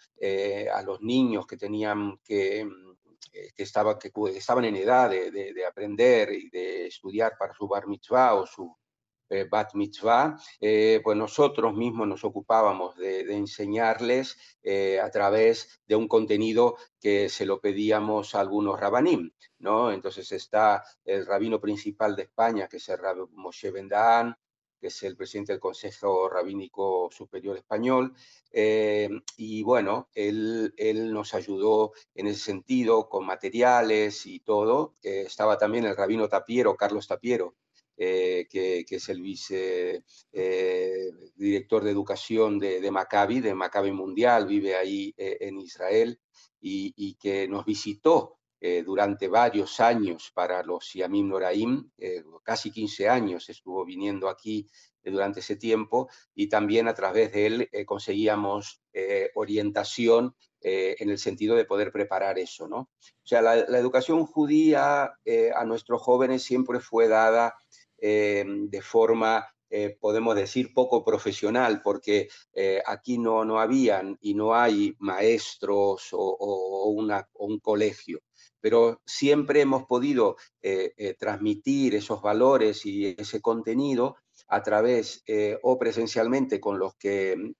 a 0.74 0.82
los 0.84 1.02
niños 1.02 1.48
que 1.48 1.58
tenían 1.58 2.20
que, 2.24 2.68
que, 3.56 3.64
estaba, 3.64 3.98
que 3.98 4.12
estaban 4.36 4.66
en 4.66 4.76
edad 4.76 5.10
de, 5.10 5.32
de, 5.32 5.66
aprender 5.66 6.34
y 6.34 6.50
de 6.50 6.88
estudiar 6.88 7.38
para 7.40 7.54
su 7.54 7.68
bar 7.68 7.88
mitzvah 7.88 8.36
o 8.36 8.46
su 8.46 8.76
eh, 9.30 9.46
Bat 9.50 9.76
Mitzvah, 9.76 10.36
eh, 10.60 11.02
pues 11.04 11.16
nosotros 11.16 11.76
mismos 11.76 12.08
nos 12.08 12.24
ocupábamos 12.24 12.98
de, 12.98 13.22
enseñarles 13.32 14.38
eh, 14.64 15.00
a 15.00 15.12
través 15.12 15.82
de 15.86 15.96
un 15.96 16.08
contenido 16.08 16.78
que 17.00 17.30
se 17.30 17.46
lo 17.46 17.62
pedíamos 17.62 18.34
a 18.34 18.40
algunos 18.40 18.80
rabanim, 18.80 19.32
¿no? 19.60 19.92
Entonces 19.92 20.32
está 20.32 20.84
el 21.06 21.26
rabino 21.26 21.62
principal 21.62 22.16
de 22.16 22.24
España, 22.24 22.68
que 22.68 22.78
es 22.78 22.90
el 22.90 23.00
Moshe 23.34 23.72
Bendaán, 23.72 24.36
que 24.82 24.88
es 24.88 25.04
el 25.04 25.16
presidente 25.16 25.52
del 25.54 25.60
Consejo 25.60 26.30
Rabínico 26.30 27.10
Superior 27.12 27.58
Español. 27.58 28.16
y 28.52 29.64
bueno, 29.64 30.10
él, 30.14 30.74
él, 30.78 31.14
nos 31.14 31.34
ayudó 31.34 31.92
en 32.16 32.28
ese 32.28 32.40
sentido 32.40 33.10
con 33.10 33.26
materiales 33.26 34.26
y 34.26 34.40
todo. 34.40 34.96
estaba 35.04 35.58
también 35.58 35.86
el 35.86 35.96
rabino 35.96 36.30
Tapiero, 36.30 36.76
Carlos 36.76 37.08
Tapiero, 37.08 37.56
eh, 38.02 38.48
que, 38.50 38.86
es 38.90 39.10
el 39.10 39.22
vice 39.22 40.06
eh, 40.32 41.12
director 41.36 41.84
de 41.84 41.92
educación 41.92 42.58
de, 42.58 42.80
de, 42.80 42.92
Maccabi, 42.92 43.42
de 43.42 43.54
Maccabi 43.54 43.92
Mundial, 43.92 44.48
vive 44.48 44.78
ahí 44.78 45.14
eh, 45.18 45.36
en 45.42 45.60
Israel 45.60 46.18
y, 46.62 47.16
que 47.16 47.46
nos 47.50 47.66
visitó 47.66 48.38
durante 48.86 49.30
varios 49.30 49.80
años 49.80 50.32
para 50.34 50.62
los 50.64 50.92
Yamim 50.94 51.30
Noraim, 51.30 51.92
casi 52.44 52.72
15 52.72 53.08
años 53.08 53.48
estuvo 53.48 53.86
viniendo 53.86 54.28
aquí 54.28 54.68
durante 55.02 55.40
ese 55.40 55.56
tiempo 55.56 56.10
y 56.36 56.50
también 56.50 56.90
a 56.90 56.94
través 56.94 57.32
de 57.32 57.46
él 57.46 57.70
conseguíamos 57.86 58.82
orientación 59.36 60.36
en 60.60 61.10
el 61.10 61.18
sentido 61.18 61.56
de 61.56 61.64
poder 61.64 61.94
preparar 61.94 62.38
eso, 62.38 62.68
¿no? 62.68 62.80
O 62.80 63.24
sea, 63.24 63.42
la, 63.42 63.56
la 63.56 63.80
educación 63.80 64.26
judía 64.26 65.14
a 65.56 65.66
nuestros 65.66 66.02
jóvenes 66.02 66.44
siempre 66.44 66.82
fue 66.82 67.08
dada 67.08 67.56
eh, 68.02 68.46
de 68.48 68.82
forma, 68.82 69.46
eh, 69.70 69.98
podemos 70.00 70.36
decir, 70.36 70.74
poco 70.74 71.04
profesional, 71.04 71.82
porque 71.84 72.28
eh, 72.54 72.82
aquí 72.86 73.18
no, 73.18 73.46
no 73.46 73.60
habían 73.60 74.18
y 74.22 74.34
no 74.34 74.56
hay 74.56 74.96
maestros 75.00 76.10
o, 76.12 76.96
un 77.34 77.60
colegio. 77.60 78.22
Pero 78.62 79.02
siempre 79.06 79.62
hemos 79.62 79.86
podido 79.86 80.36
transmitir 81.18 81.96
esos 81.96 82.22
valores 82.22 82.86
y 82.86 83.16
ese 83.18 83.40
contenido 83.42 84.18
a 84.50 84.62
través 84.62 85.24
o 85.62 85.80
presencialmente 85.80 86.60
con 86.60 86.78
los 86.78 86.96
que 86.96 87.54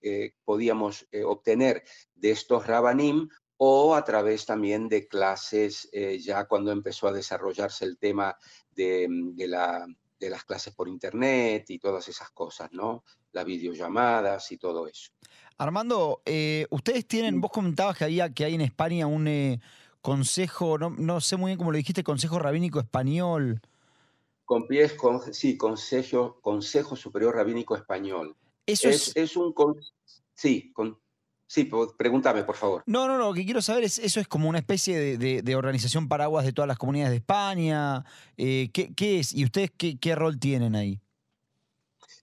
podíamos 0.44 1.08
obtener 1.24 1.84
de 2.16 2.32
estos 2.32 2.68
rabanim 2.68 3.30
o 3.62 3.94
a 3.94 4.06
través 4.06 4.46
también 4.46 4.88
de 4.88 5.06
clases, 5.06 5.90
eh, 5.92 6.18
ya 6.18 6.46
cuando 6.46 6.72
empezó 6.72 7.10
a 7.10 7.12
desarrollarse 7.12 7.84
el 7.84 7.98
tema 7.98 8.38
de, 8.72 9.06
la, 9.36 9.86
de, 10.20 10.30
las 10.30 10.44
clases 10.44 10.74
por 10.74 10.88
internet 10.88 11.70
y 11.70 11.80
todas 11.80 12.08
esas 12.08 12.30
cosas, 12.32 12.72
¿no? 12.72 13.04
Las 13.32 13.46
videollamadas 13.46 14.52
y 14.52 14.58
todo 14.58 14.88
eso. 14.88 15.12
Armando, 15.58 16.22
eh, 16.26 16.68
ustedes 16.70 17.08
tienen, 17.08 17.42
vos 17.42 17.52
comentabas 17.52 17.98
que, 17.98 18.06
había, 18.06 18.34
que 18.34 18.46
hay 18.46 18.56
en 18.56 18.62
España 18.62 19.08
un 19.08 19.28
eh, 19.28 19.60
consejo, 20.02 20.78
no, 20.78 20.90
no, 20.90 21.22
sé 21.22 21.38
muy 21.38 21.50
bien 21.50 21.58
cómo 21.58 21.72
lo 21.72 21.78
dijiste, 21.78 22.04
consejo 22.04 22.40
rabínico 22.40 22.80
español. 22.80 23.62
Con 24.46 24.68
pies, 24.68 24.94
con, 24.94 25.34
sí, 25.34 25.58
consejo, 25.58 26.40
consejo 26.42 26.96
Superior 26.96 27.36
Rabínico 27.36 27.76
Español. 27.76 28.36
Eso 28.66 28.90
es, 28.90 29.16
es, 29.16 29.38
un... 29.38 29.54
Sí, 30.34 30.72
con, 30.74 30.98
Sí, 31.50 31.68
pregúntame, 31.98 32.44
por 32.44 32.56
favor. 32.56 32.84
No, 32.86 33.08
no, 33.08 33.18
no, 33.18 33.30
lo 33.30 33.34
que 33.34 33.44
quiero 33.44 33.60
saber 33.60 33.84
es, 33.84 33.98
eso 33.98 34.20
es 34.20 34.28
como 34.28 34.48
una 34.48 34.60
especie 34.60 35.18
de, 35.18 35.56
organización 35.56 36.08
paraguas 36.08 36.46
de 36.46 36.54
todas 36.54 36.68
las 36.68 36.78
comunidades 36.78 37.10
de 37.10 37.18
España. 37.18 38.06
Eh, 38.38 38.70
¿qué, 38.72 39.20
es? 39.20 39.34
¿Y 39.34 39.46
ustedes 39.46 39.72
qué, 39.76 40.16
rol 40.16 40.40
tienen 40.40 40.76
ahí? 40.76 41.02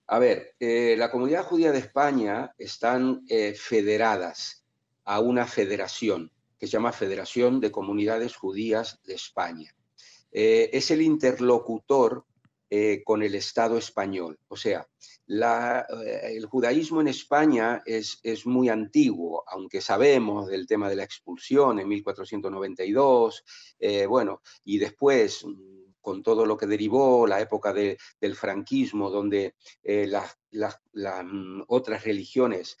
A 0.07 0.17
ver, 0.17 0.55
eh, 0.61 0.95
la 0.97 1.11
comunidad 1.11 1.43
judía 1.43 1.73
de 1.73 1.79
España 1.79 2.53
están 2.57 3.25
eh, 3.27 3.53
federadas 3.53 4.63
a 5.03 5.19
una 5.19 5.45
federación 5.45 6.31
que 6.57 6.67
se 6.67 6.71
llama 6.71 6.93
Federación 6.93 7.59
de 7.59 7.69
Comunidades 7.69 8.33
Judías 8.33 9.01
de 9.03 9.15
España. 9.15 9.75
es 10.31 10.89
el 10.89 11.01
interlocutor 11.01 12.23
eh, 12.69 13.01
con 13.05 13.23
el 13.23 13.33
Estado 13.35 13.77
español. 13.77 14.37
O 14.49 14.57
sea, 14.57 14.85
eh, 15.27 15.83
el 16.35 16.45
judaísmo 16.47 16.99
en 16.99 17.07
España 17.07 17.81
es, 17.85 18.19
muy 18.45 18.67
antiguo, 18.67 19.45
aunque 19.47 19.79
sabemos 19.79 20.47
del 20.47 20.67
tema 20.67 20.89
de 20.89 20.97
la 20.97 21.03
expulsión 21.03 21.79
en 21.79 21.87
1492, 21.87 23.43
eh, 23.79 24.05
bueno, 24.05 24.41
y 24.65 24.79
después 24.79 25.45
mm, 25.45 25.93
con 26.01 26.21
todo 26.21 26.45
lo 26.45 26.57
que 26.57 26.67
derivó 26.67 27.25
la 27.25 27.39
época 27.39 27.73
del 27.73 28.35
franquismo, 28.35 29.09
donde 29.09 29.55
las, 29.83 30.37
mm, 30.51 31.61
otras 31.67 32.03
religiones, 32.03 32.77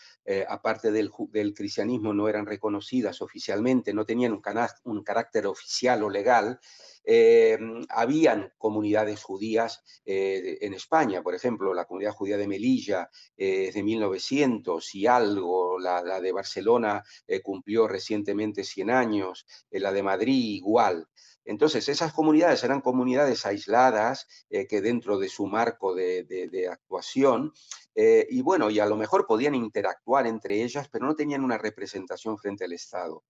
aparte 0.47 0.91
del, 0.91 1.11
del, 1.29 1.53
cristianismo, 1.53 2.13
no 2.13 2.27
eran 2.27 2.45
reconocidas 2.45 3.21
oficialmente, 3.21 3.93
no 3.93 4.05
tenían 4.05 4.33
un, 4.33 4.41
un 4.83 5.03
carácter 5.03 5.47
oficial 5.47 6.03
o 6.03 6.09
legal, 6.09 6.59
eh, 7.09 7.57
habían 7.87 8.51
comunidades 8.57 9.23
judías 9.23 9.81
eh, 10.05 10.57
en 10.59 10.73
España, 10.73 11.23
por 11.23 11.35
ejemplo, 11.35 11.73
la 11.73 11.85
comunidad 11.85 12.11
judía 12.11 12.35
de 12.35 12.49
Melilla 12.49 13.09
eh, 13.37 13.71
de 13.73 13.81
1900 13.81 14.93
y 14.93 15.07
algo, 15.07 15.79
la, 15.79 16.19
de 16.19 16.33
Barcelona 16.33 17.01
cumplió 17.43 17.87
recientemente 17.87 18.65
100 18.65 18.91
años, 18.91 19.45
la 19.71 19.93
de 19.93 20.03
Madrid 20.03 20.55
igual. 20.55 21.07
Entonces, 21.45 21.87
esas 21.87 22.11
comunidades 22.11 22.61
eran 22.65 22.81
comunidades 22.81 23.45
aisladas 23.45 24.27
que 24.49 24.81
dentro 24.81 25.17
de 25.17 25.29
su 25.29 25.45
marco 25.45 25.95
de, 25.95 26.67
actuación, 26.69 27.53
y 27.99 28.41
bueno, 28.41 28.69
y 28.69 28.79
a 28.79 28.85
lo 28.85 28.95
mejor 28.95 29.25
podían 29.25 29.55
interactuar 29.55 30.27
entre 30.27 30.61
ellas, 30.63 30.87
pero 30.87 31.07
no 31.07 31.15
tenían 31.15 31.43
una 31.43 31.57
representación 31.57 32.37
frente 32.37 32.65
al 32.65 32.73
Estado. 32.73 33.23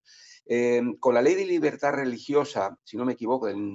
Em, 0.49 0.95
con 0.97 1.13
la 1.13 1.21
ley 1.21 1.35
de 1.35 1.45
libertad 1.45 1.91
religiosa, 1.91 2.79
si 2.81 2.95
no 2.95 3.03
me 3.03 3.13
equivoco, 3.13 3.47
del, 3.47 3.73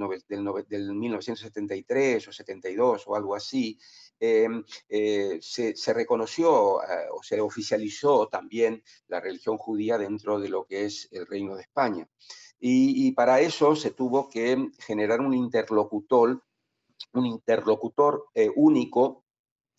del, 0.69 0.95
1973 0.95 2.29
o 2.29 2.33
72 2.33 3.05
o 3.07 3.15
algo 3.15 3.35
así, 3.35 3.79
em, 4.19 4.65
eh, 4.89 5.39
se, 5.43 5.75
reconoció 5.93 6.83
eh, 6.83 7.09
o 7.13 7.23
se 7.23 7.41
oficializó 7.43 8.29
también 8.29 8.83
la 9.09 9.21
religión 9.21 9.59
judía 9.59 9.99
dentro 9.99 10.41
de 10.41 10.49
lo 10.49 10.65
que 10.65 10.87
es 10.87 11.09
el 11.13 11.27
Reino 11.27 11.57
de 11.57 11.63
España. 11.63 12.09
Y, 12.59 13.11
para 13.13 13.41
eso 13.41 13.75
se 13.75 13.91
tuvo 13.91 14.31
que 14.31 14.71
generar 14.79 15.21
un 15.21 15.35
interlocutor, 15.35 16.43
un 17.13 17.27
interlocutor 17.27 18.27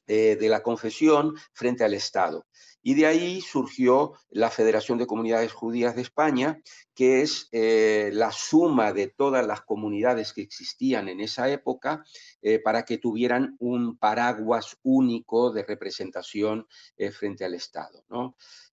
eh, 0.08 0.38
de 0.40 0.50
la 0.50 0.62
confesión 0.62 1.34
frente 1.54 1.84
al 1.84 1.94
Estado. 1.94 2.46
Y 2.82 2.96
de 2.96 3.06
ahí 3.06 3.40
surgió 3.40 4.14
la 4.30 4.50
Federación 4.50 4.98
de 4.98 5.08
Comunidades 5.08 5.54
Judías 5.54 5.96
de 5.96 6.02
España, 6.02 6.62
que 6.94 7.22
es 7.22 7.48
eh, 7.54 8.10
la 8.14 8.32
suma 8.32 8.92
de 8.92 9.08
todas 9.08 9.48
las 9.48 9.62
comunidades 9.62 10.34
que 10.34 10.42
existían 10.42 11.08
en 11.08 11.22
esa 11.22 11.50
época 11.50 12.04
eh, 12.42 12.60
para 12.60 12.84
que 12.84 12.98
tuvieran 12.98 13.56
un 13.60 13.98
paraguas 13.98 14.78
único 14.84 15.52
de 15.52 15.64
representación 15.64 16.68
frente 17.12 17.46
al 17.46 17.54
Estado. 17.54 18.04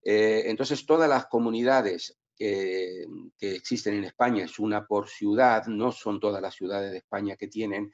entonces, 0.02 0.84
todas 0.84 1.08
las 1.08 1.26
comunidades 1.26 2.19
que, 2.40 3.54
existen 3.54 3.94
en 3.94 4.04
España, 4.04 4.44
es 4.44 4.58
una 4.58 4.86
por 4.86 5.08
ciudad, 5.08 5.66
no 5.66 5.92
son 5.92 6.18
todas 6.18 6.40
las 6.40 6.54
ciudades 6.54 6.90
de 6.90 6.98
España 6.98 7.36
que 7.36 7.48
tienen 7.48 7.92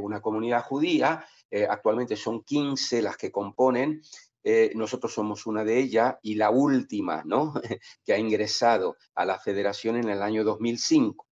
una 0.00 0.20
comunidad 0.20 0.64
judía, 0.64 1.24
actualmente 1.68 2.16
son 2.16 2.42
15 2.42 3.02
las 3.02 3.16
que 3.16 3.30
componen 3.30 4.02
eh, 4.44 4.72
nosotros 4.74 5.14
somos 5.14 5.46
una 5.46 5.64
de 5.64 5.78
ellas 5.78 6.16
y 6.22 6.34
la 6.34 6.50
última, 6.50 7.22
¿no? 7.24 7.54
que 8.04 8.12
ha 8.12 8.18
ingresado 8.18 8.96
a 9.14 9.24
la 9.24 9.38
federación 9.38 9.96
en 9.96 10.08
el 10.08 10.22
año 10.22 10.42
2005. 10.44 11.26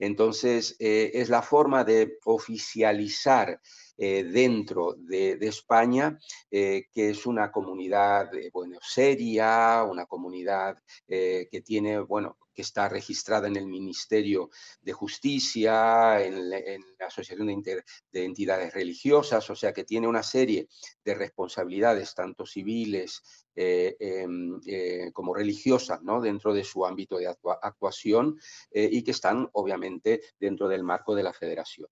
Entonces, 0.00 0.74
eh, 0.80 1.12
es 1.14 1.28
la 1.28 1.42
forma 1.42 1.84
de 1.84 2.18
oficializar 2.24 3.60
eh, 3.96 4.24
dentro 4.24 4.94
de, 4.98 5.38
España, 5.42 6.18
que 6.50 6.88
es 6.94 7.26
una 7.26 7.52
comunidad, 7.52 8.30
bueno, 8.52 8.78
seria, 8.80 9.84
una 9.84 10.06
comunidad 10.06 10.78
que 11.06 11.62
tiene, 11.64 12.00
bueno, 12.00 12.38
está 12.60 12.88
registrada 12.88 13.48
en 13.48 13.56
el 13.56 13.66
Ministerio 13.66 14.50
de 14.80 14.92
Justicia, 14.92 16.24
en, 16.24 16.50
la 16.50 17.06
Asociación 17.06 17.62
de, 17.62 17.84
Entidades 18.12 18.72
Religiosas, 18.72 19.48
o 19.50 19.56
sea 19.56 19.72
que 19.72 19.84
tiene 19.84 20.06
una 20.08 20.22
serie 20.22 20.68
de 21.04 21.14
responsabilidades, 21.14 22.14
tanto 22.14 22.46
civiles 22.46 23.22
eh, 23.54 23.96
em, 23.98 24.60
eh, 24.66 25.10
como 25.12 25.34
religiosas, 25.34 26.02
¿no? 26.02 26.20
dentro 26.20 26.54
de 26.54 26.64
su 26.64 26.86
ámbito 26.86 27.18
de 27.18 27.26
actuación 27.62 28.38
eh, 28.70 28.88
y 28.90 29.02
que 29.02 29.10
están 29.10 29.48
obviamente 29.52 30.22
dentro 30.38 30.68
del 30.68 30.82
marco 30.82 31.14
de 31.14 31.22
la 31.22 31.32
federación. 31.32 31.88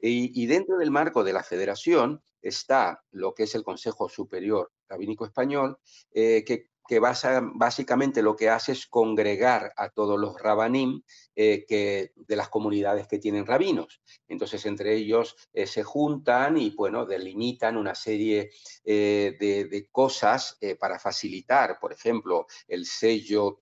Y, 0.00 0.42
y, 0.42 0.46
dentro 0.46 0.78
del 0.78 0.90
marco 0.90 1.24
de 1.24 1.32
la 1.32 1.42
federación 1.42 2.22
está 2.40 3.02
lo 3.10 3.34
que 3.34 3.42
es 3.42 3.54
el 3.54 3.64
Consejo 3.64 4.08
Superior 4.08 4.72
Rabínico 4.88 5.26
Español, 5.26 5.78
que 6.12 6.69
que 6.88 6.98
básicamente 6.98 8.22
lo 8.22 8.34
que 8.34 8.50
hace 8.50 8.72
es 8.72 8.86
congregar 8.86 9.72
a 9.76 9.90
todos 9.90 10.18
los 10.18 10.40
rabanim 10.40 11.02
eh, 11.36 11.64
que, 11.66 12.12
de 12.16 12.36
las 12.36 12.48
comunidades 12.48 13.06
que 13.06 13.18
tienen 13.18 13.46
rabinos. 13.46 14.02
Entonces, 14.26 14.66
entre 14.66 14.94
ellos 14.94 15.36
eh, 15.52 15.66
se 15.66 15.82
juntan 15.82 16.56
y, 16.56 16.70
bueno, 16.70 17.06
delimitan 17.06 17.76
una 17.76 17.94
serie 17.94 18.50
eh, 18.84 19.36
de, 19.38 19.66
de, 19.66 19.86
cosas 19.90 20.58
para 20.78 20.98
facilitar, 20.98 21.78
por 21.80 21.92
ejemplo, 21.92 22.46
el 22.66 22.86
sello 22.86 23.60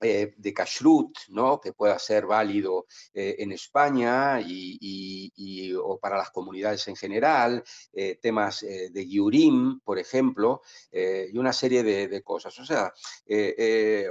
eh, 0.00 0.34
de 0.36 0.54
kashrut, 0.54 1.18
¿no? 1.30 1.60
que 1.60 1.72
pueda 1.72 1.98
ser 1.98 2.24
válido 2.24 2.86
eh, 3.12 3.34
en 3.40 3.50
España 3.50 4.40
y, 4.40 5.74
o 5.74 5.98
para 5.98 6.16
las 6.16 6.30
comunidades 6.30 6.86
en 6.86 6.94
general, 6.94 7.64
eh, 7.92 8.16
temas 8.22 8.60
de 8.60 9.08
Yurim, 9.08 9.80
por 9.80 9.98
ejemplo, 9.98 10.62
y 10.92 11.36
una 11.36 11.52
serie 11.52 11.82
de, 11.82 12.22
cosas. 12.22 12.58
O 12.58 12.64
sea, 12.64 12.92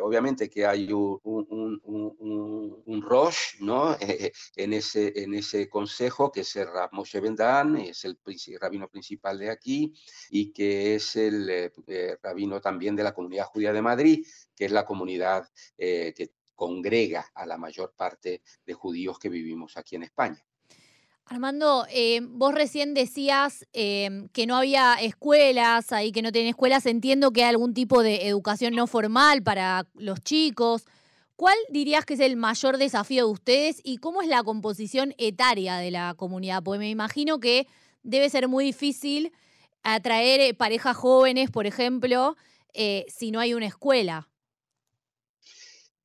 obviamente 0.01 0.49
que 0.49 0.65
hay 0.65 0.91
un, 0.91 1.19
un, 1.23 1.81
un, 2.85 3.01
Rosh 3.01 3.59
¿no? 3.59 3.95
en, 4.55 4.73
ese, 4.73 5.13
en 5.23 5.33
ese 5.35 5.69
consejo, 5.69 6.31
que 6.31 6.41
es 6.41 6.55
el 6.55 6.67
Rab 6.67 6.91
Moshe 6.91 7.21
Ben 7.21 7.37
es 7.77 8.03
el 8.03 8.17
rabino 8.59 8.89
principal 8.89 9.37
de 9.37 9.49
aquí 9.49 9.93
y 10.29 10.51
que 10.51 10.95
es 10.95 11.15
el 11.15 11.71
rabino 12.21 12.59
también 12.59 12.95
de 12.95 13.03
la 13.03 13.13
comunidad 13.13 13.45
judía 13.45 13.71
de 13.71 13.81
Madrid, 13.81 14.25
que 14.57 14.65
es 14.65 14.71
la 14.71 14.85
comunidad 14.85 15.47
eh, 15.77 16.13
que 16.15 16.31
congrega 16.55 17.29
a 17.35 17.45
la 17.45 17.57
mayor 17.57 17.93
parte 17.95 18.41
de 18.65 18.73
judíos 18.73 19.19
que 19.19 19.29
vivimos 19.29 19.77
aquí 19.77 19.95
en 19.95 20.03
España. 20.03 20.43
Armando, 21.29 21.85
eh, 21.91 22.21
vos 22.23 22.53
recién 22.53 22.93
decías 22.93 23.67
em, 23.73 24.27
que 24.29 24.47
no 24.47 24.55
había 24.55 24.95
escuelas, 24.95 25.91
ahí 25.91 26.11
que 26.11 26.21
no 26.21 26.31
tienen 26.31 26.49
escuelas. 26.49 26.85
Entiendo 26.85 27.31
que 27.31 27.43
hay 27.43 27.49
algún 27.49 27.73
tipo 27.73 28.01
de 28.01 28.27
educación 28.27 28.73
no 28.73 28.87
formal 28.87 29.43
para 29.43 29.85
los 29.93 30.21
chicos. 30.21 30.85
¿Cuál 31.35 31.57
dirías 31.69 32.05
que 32.05 32.15
es 32.15 32.21
el 32.21 32.37
mayor 32.37 32.77
desafío 32.77 33.27
de 33.27 33.31
ustedes 33.31 33.81
y 33.83 33.97
cómo 33.97 34.21
es 34.21 34.27
la 34.27 34.41
composición 34.41 35.13
etaria 35.17 35.75
de 35.75 35.91
la 35.91 36.15
comunidad? 36.15 36.63
Porque 36.63 36.79
me 36.79 36.89
imagino 36.89 37.39
que 37.39 37.67
debe 38.01 38.29
ser 38.29 38.47
muy 38.47 38.63
difícil 38.65 39.33
atraer 39.83 40.39
eh, 40.39 40.53
parejas 40.53 40.97
jóvenes, 40.97 41.51
por 41.51 41.67
ejemplo, 41.67 42.35
si 43.07 43.31
no 43.31 43.39
hay 43.39 43.53
una 43.53 43.65
escuela. 43.65 44.29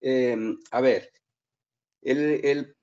Em, 0.03 0.59
a 0.73 0.81
ver, 0.81 1.13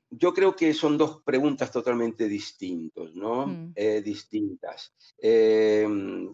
yo 0.10 0.34
creo 0.34 0.56
que 0.56 0.74
son 0.74 0.98
dos 0.98 1.22
preguntas 1.24 1.70
totalmente 1.70 2.30
distintas, 2.30 3.14
¿no? 3.14 3.48
Mm. 3.48 3.74
Eh, 3.76 4.02
distintas. 4.02 4.94
Em, 5.18 6.34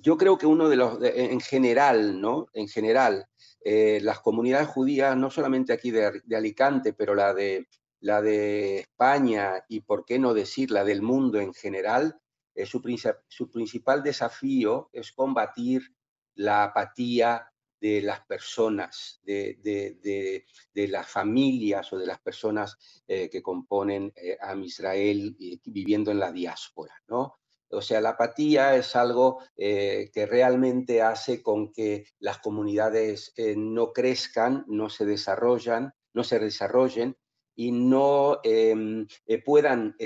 yo 0.00 0.16
creo 0.16 0.38
que 0.38 0.46
uno 0.46 0.68
de 0.68 0.76
los, 0.76 0.98
en 1.02 1.40
general, 1.40 2.20
¿no? 2.20 2.46
En 2.54 2.68
general, 2.68 3.26
las 3.64 4.20
comunidades 4.20 4.68
judías, 4.68 5.16
no 5.16 5.30
solamente 5.30 5.72
aquí 5.72 5.90
de, 5.90 6.22
Alicante, 6.34 6.94
pero 6.94 7.14
la 7.14 7.34
de, 7.34 7.68
la 8.00 8.22
de 8.22 8.78
España 8.78 9.64
y, 9.68 9.80
por 9.80 10.04
qué 10.06 10.18
no 10.18 10.32
decir, 10.32 10.70
la 10.70 10.84
del 10.84 11.02
mundo 11.02 11.40
en 11.40 11.52
general, 11.52 12.18
su, 12.64 12.80
su 13.28 13.50
principal 13.50 14.02
desafío 14.02 14.88
es 14.92 15.12
combatir 15.12 15.94
la 16.34 16.64
apatía 16.64 17.51
de 17.82 18.00
las 18.00 18.24
personas, 18.26 19.20
de, 19.24 20.44
las 20.72 21.08
familias 21.08 21.92
o 21.92 21.98
de 21.98 22.06
las 22.06 22.20
personas 22.20 23.02
eh, 23.08 23.28
que 23.28 23.42
componen 23.42 24.12
eh, 24.14 24.38
a 24.40 24.54
Israel 24.54 25.36
viviendo 25.64 26.12
en 26.12 26.20
la 26.20 26.30
diáspora, 26.30 26.94
¿no? 27.08 27.40
O 27.70 27.82
sea, 27.82 28.00
la 28.00 28.10
apatía 28.10 28.76
es 28.76 28.94
algo 28.94 29.40
eh, 29.56 30.10
que 30.12 30.26
realmente 30.26 31.02
hace 31.02 31.42
con 31.42 31.72
que 31.72 32.04
las 32.20 32.38
comunidades 32.38 33.34
no 33.56 33.92
crezcan, 33.92 34.64
no 34.68 34.88
se 34.88 35.04
desarrollan, 35.04 35.92
no 36.12 36.22
se 36.22 36.38
desarrollen 36.38 37.16
y 37.56 37.72
no 37.72 38.38
em, 38.44 39.06
puedan 39.44 39.96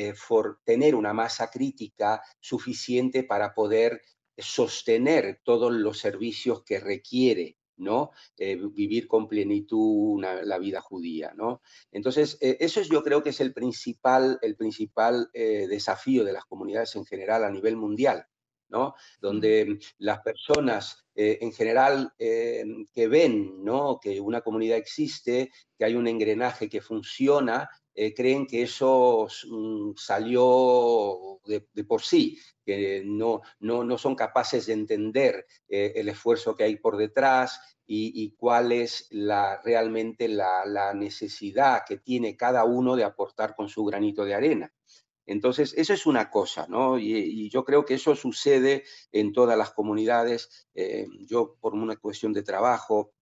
tener 0.65 0.95
una 0.95 1.13
masa 1.13 1.51
crítica 1.51 2.23
suficiente 2.41 3.25
para 3.25 3.53
poder 3.53 4.01
sostener 4.39 5.41
todos 5.45 5.73
los 5.73 5.99
servicios 5.99 6.63
que 6.63 6.79
requiere 6.79 7.59
¿no? 7.79 8.11
Eh, 8.37 8.57
vivir 8.73 9.07
con 9.07 9.29
plenitud 9.29 10.21
la 10.21 10.59
vida 10.59 10.81
judía, 10.81 11.33
¿no? 11.35 11.61
Entonces, 11.93 12.39
eh, 12.41 12.57
eso 12.61 12.81
es, 12.81 12.89
yo 12.89 13.03
creo 13.03 13.23
que 13.23 13.31
es 13.31 13.41
el 13.41 13.53
principal, 13.53 14.39
el 14.43 14.57
principal 14.57 15.31
eh, 15.33 15.67
desafío 15.69 16.25
de 16.25 16.33
las 16.33 16.45
comunidades 16.45 16.97
en 16.97 17.05
general 17.05 17.45
a 17.45 17.51
nivel 17.51 17.77
mundial, 17.77 18.27
¿no? 18.69 18.95
Donde 19.21 19.79
las 19.99 20.21
personas 20.21 21.03
en 21.19 21.51
general 21.51 22.13
que 22.19 23.09
ven, 23.09 23.65
¿no? 23.65 23.99
Que 23.99 24.21
una 24.21 24.43
comunidad 24.43 24.77
existe, 24.77 25.51
que 25.79 25.85
hay 25.87 25.95
un 25.95 26.07
engranaje 26.09 26.69
que 26.69 26.83
funciona, 26.83 27.71
creen 28.15 28.47
que 28.47 28.63
eso 28.63 29.27
mm, 29.49 29.93
salió 29.97 31.41
de, 31.47 31.85
por 31.85 32.03
sí, 32.03 32.39
que 32.65 33.03
no, 33.05 33.41
no, 33.61 33.85
no 33.85 33.99
son 33.99 34.15
capaces 34.15 34.67
de 34.67 34.75
entender 34.75 35.47
eh, 35.69 35.93
el 35.97 36.09
esfuerzo 36.09 36.55
que 36.55 36.65
hay 36.65 36.77
por 36.77 36.97
detrás 36.97 37.61
y, 37.89 38.35
cuál 38.37 38.73
es 38.73 39.07
la, 39.11 39.61
realmente 39.63 40.29
la, 40.29 40.93
necesidad 40.95 41.83
que 41.87 41.99
tiene 41.99 42.37
cada 42.37 42.65
uno 42.65 42.97
de 42.97 43.05
aportar 43.05 43.55
con 43.55 43.69
su 43.69 43.85
granito 43.85 44.25
de 44.25 44.35
arena. 44.35 44.73
Entonces, 45.25 45.73
eso 45.77 45.93
es 45.93 46.07
una 46.07 46.31
cosa, 46.31 46.67
¿no? 46.69 46.99
Y, 46.99 47.49
yo 47.49 47.65
creo 47.65 47.85
que 47.85 47.95
eso 47.95 48.17
sucede 48.17 48.85
en 49.13 49.33
todas 49.33 49.57
las 49.57 49.71
comunidades. 49.71 50.69
Eh, 50.75 51.07
yo, 51.27 51.57
por 51.61 51.75
una 51.75 51.97
cuestión 51.97 52.33
de 52.33 52.43
trabajo, 52.43 53.13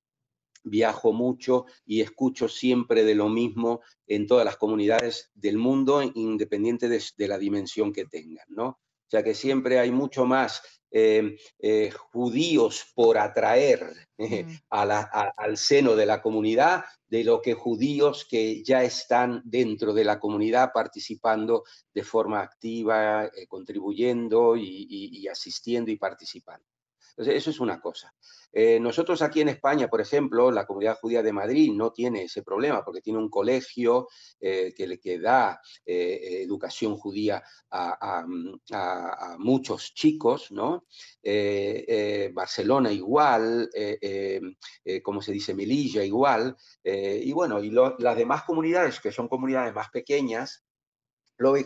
viajo 0.65 1.13
mucho 1.13 1.67
y 1.87 2.01
escucho 2.01 2.49
siempre 2.49 3.05
de 3.05 3.15
lo 3.15 3.29
mismo 3.29 3.83
en 4.07 4.27
todas 4.27 4.45
las 4.45 4.57
comunidades 4.57 5.31
del 5.35 5.59
mundo, 5.59 6.03
independiente 6.03 6.89
de, 6.89 7.03
de 7.17 7.29
la 7.29 7.39
dimensión 7.39 7.93
que 7.93 8.07
tengan, 8.07 8.47
¿no? 8.49 8.67
O 8.67 9.11
sea 9.11 9.23
que 9.23 9.35
siempre 9.35 9.79
hay 9.79 9.93
mucho 9.93 10.25
más 10.25 10.63
eh, 10.97 11.37
eh, 11.59 11.91
judíos 12.13 12.87
por 12.95 13.19
atraer 13.19 13.93
eh, 14.19 14.47
al 14.71 15.57
seno 15.57 15.97
de 15.97 16.07
la 16.07 16.23
comunidad 16.23 16.85
de 17.09 17.25
lo 17.25 17.43
que 17.43 17.55
judíos 17.55 18.25
que 18.31 18.63
ya 18.63 18.85
están 18.85 19.43
dentro 19.45 19.93
de 19.93 20.05
la 20.05 20.21
comunidad 20.21 20.71
participando 20.73 21.65
de 21.93 22.05
forma 22.05 22.41
activa, 22.41 23.29
contribuyendo 23.49 24.57
y 24.57 25.27
asistiendo 25.29 25.91
y 25.91 25.97
participando. 25.97 26.65
Entonces, 27.17 27.37
eso 27.37 27.51
es 27.51 27.61
una 27.61 27.81
cosa. 27.81 28.13
Eh, 28.53 28.81
nosotros 28.81 29.23
aquí 29.23 29.41
en 29.41 29.49
España, 29.49 29.89
por 29.89 30.01
ejemplo, 30.01 30.51
la 30.51 30.67
comunidad 30.67 30.99
judía 31.01 31.23
de 31.23 31.33
Madrid 31.33 31.73
no 31.73 31.93
tiene 31.93 32.25
ese 32.25 32.43
problema 32.43 32.85
porque 32.85 33.01
tiene 33.01 33.21
un 33.21 33.31
colegio 33.31 34.09
eh, 34.41 34.73
que 34.77 34.89
le 34.89 34.99
da 35.21 35.61
eh, 35.87 36.43
educación 36.43 36.97
judía 36.97 37.43
a, 37.71 38.25
muchos 39.39 39.95
chicos, 39.95 40.51
¿no? 40.51 40.87
Barcelona 42.33 42.93
igual, 42.93 43.69
como 45.03 45.23
se 45.23 45.33
dice, 45.33 45.55
Melilla 45.55 46.05
igual, 46.05 46.57
y 46.85 47.33
bueno, 47.33 47.63
y 47.63 47.71
las 47.71 48.17
demás 48.17 48.45
comunidades, 48.45 49.01
que 49.01 49.13
son 49.13 49.29
comunidades 49.29 49.75
más 49.75 49.91
pequeñas, 49.91 50.65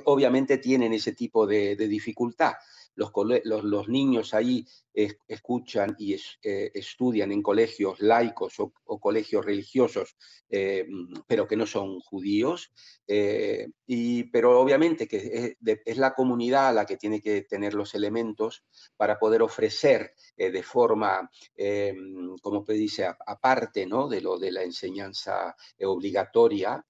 obviamente 0.05 0.59
tienen 0.59 0.95
ese 0.95 1.13
tipo 1.13 1.47
de 1.47 1.77
dificultad 1.77 2.55
los, 2.99 3.89
niños 3.89 4.35
ahí 4.35 4.67
escuchan 4.93 5.95
y 5.99 6.15
eh, 6.15 6.71
estudian 6.75 7.31
en 7.31 7.43
colegios 7.43 8.01
laicos 8.01 8.59
o, 8.59 8.73
colegios 8.99 9.45
religiosos, 9.45 10.17
eh, 10.51 10.87
pero 11.27 11.47
que 11.47 11.57
no 11.57 11.67
son 11.67 12.01
judíos, 12.01 12.73
eh, 13.07 13.69
y, 13.87 14.25
pero 14.25 14.61
obviamente 14.61 15.07
que 15.07 15.57
es, 15.85 15.97
la 15.97 16.15
comunidad 16.15 16.75
la 16.75 16.85
que 16.85 16.97
tiene 16.97 17.21
que 17.21 17.43
tener 17.43 17.75
los 17.75 17.95
elementos 17.95 18.65
para 18.97 19.19
poder 19.19 19.43
ofrecer 19.43 20.15
de 20.37 20.63
forma, 20.63 21.31
como 22.43 22.65
se 22.65 22.73
dice, 22.73 23.07
aparte 23.07 23.87
¿no? 23.87 24.09
de 24.09 24.21
lo 24.21 24.39
de 24.39 24.53
la 24.53 24.63
enseñanza 24.63 25.55
obligatoria, 25.81 26.85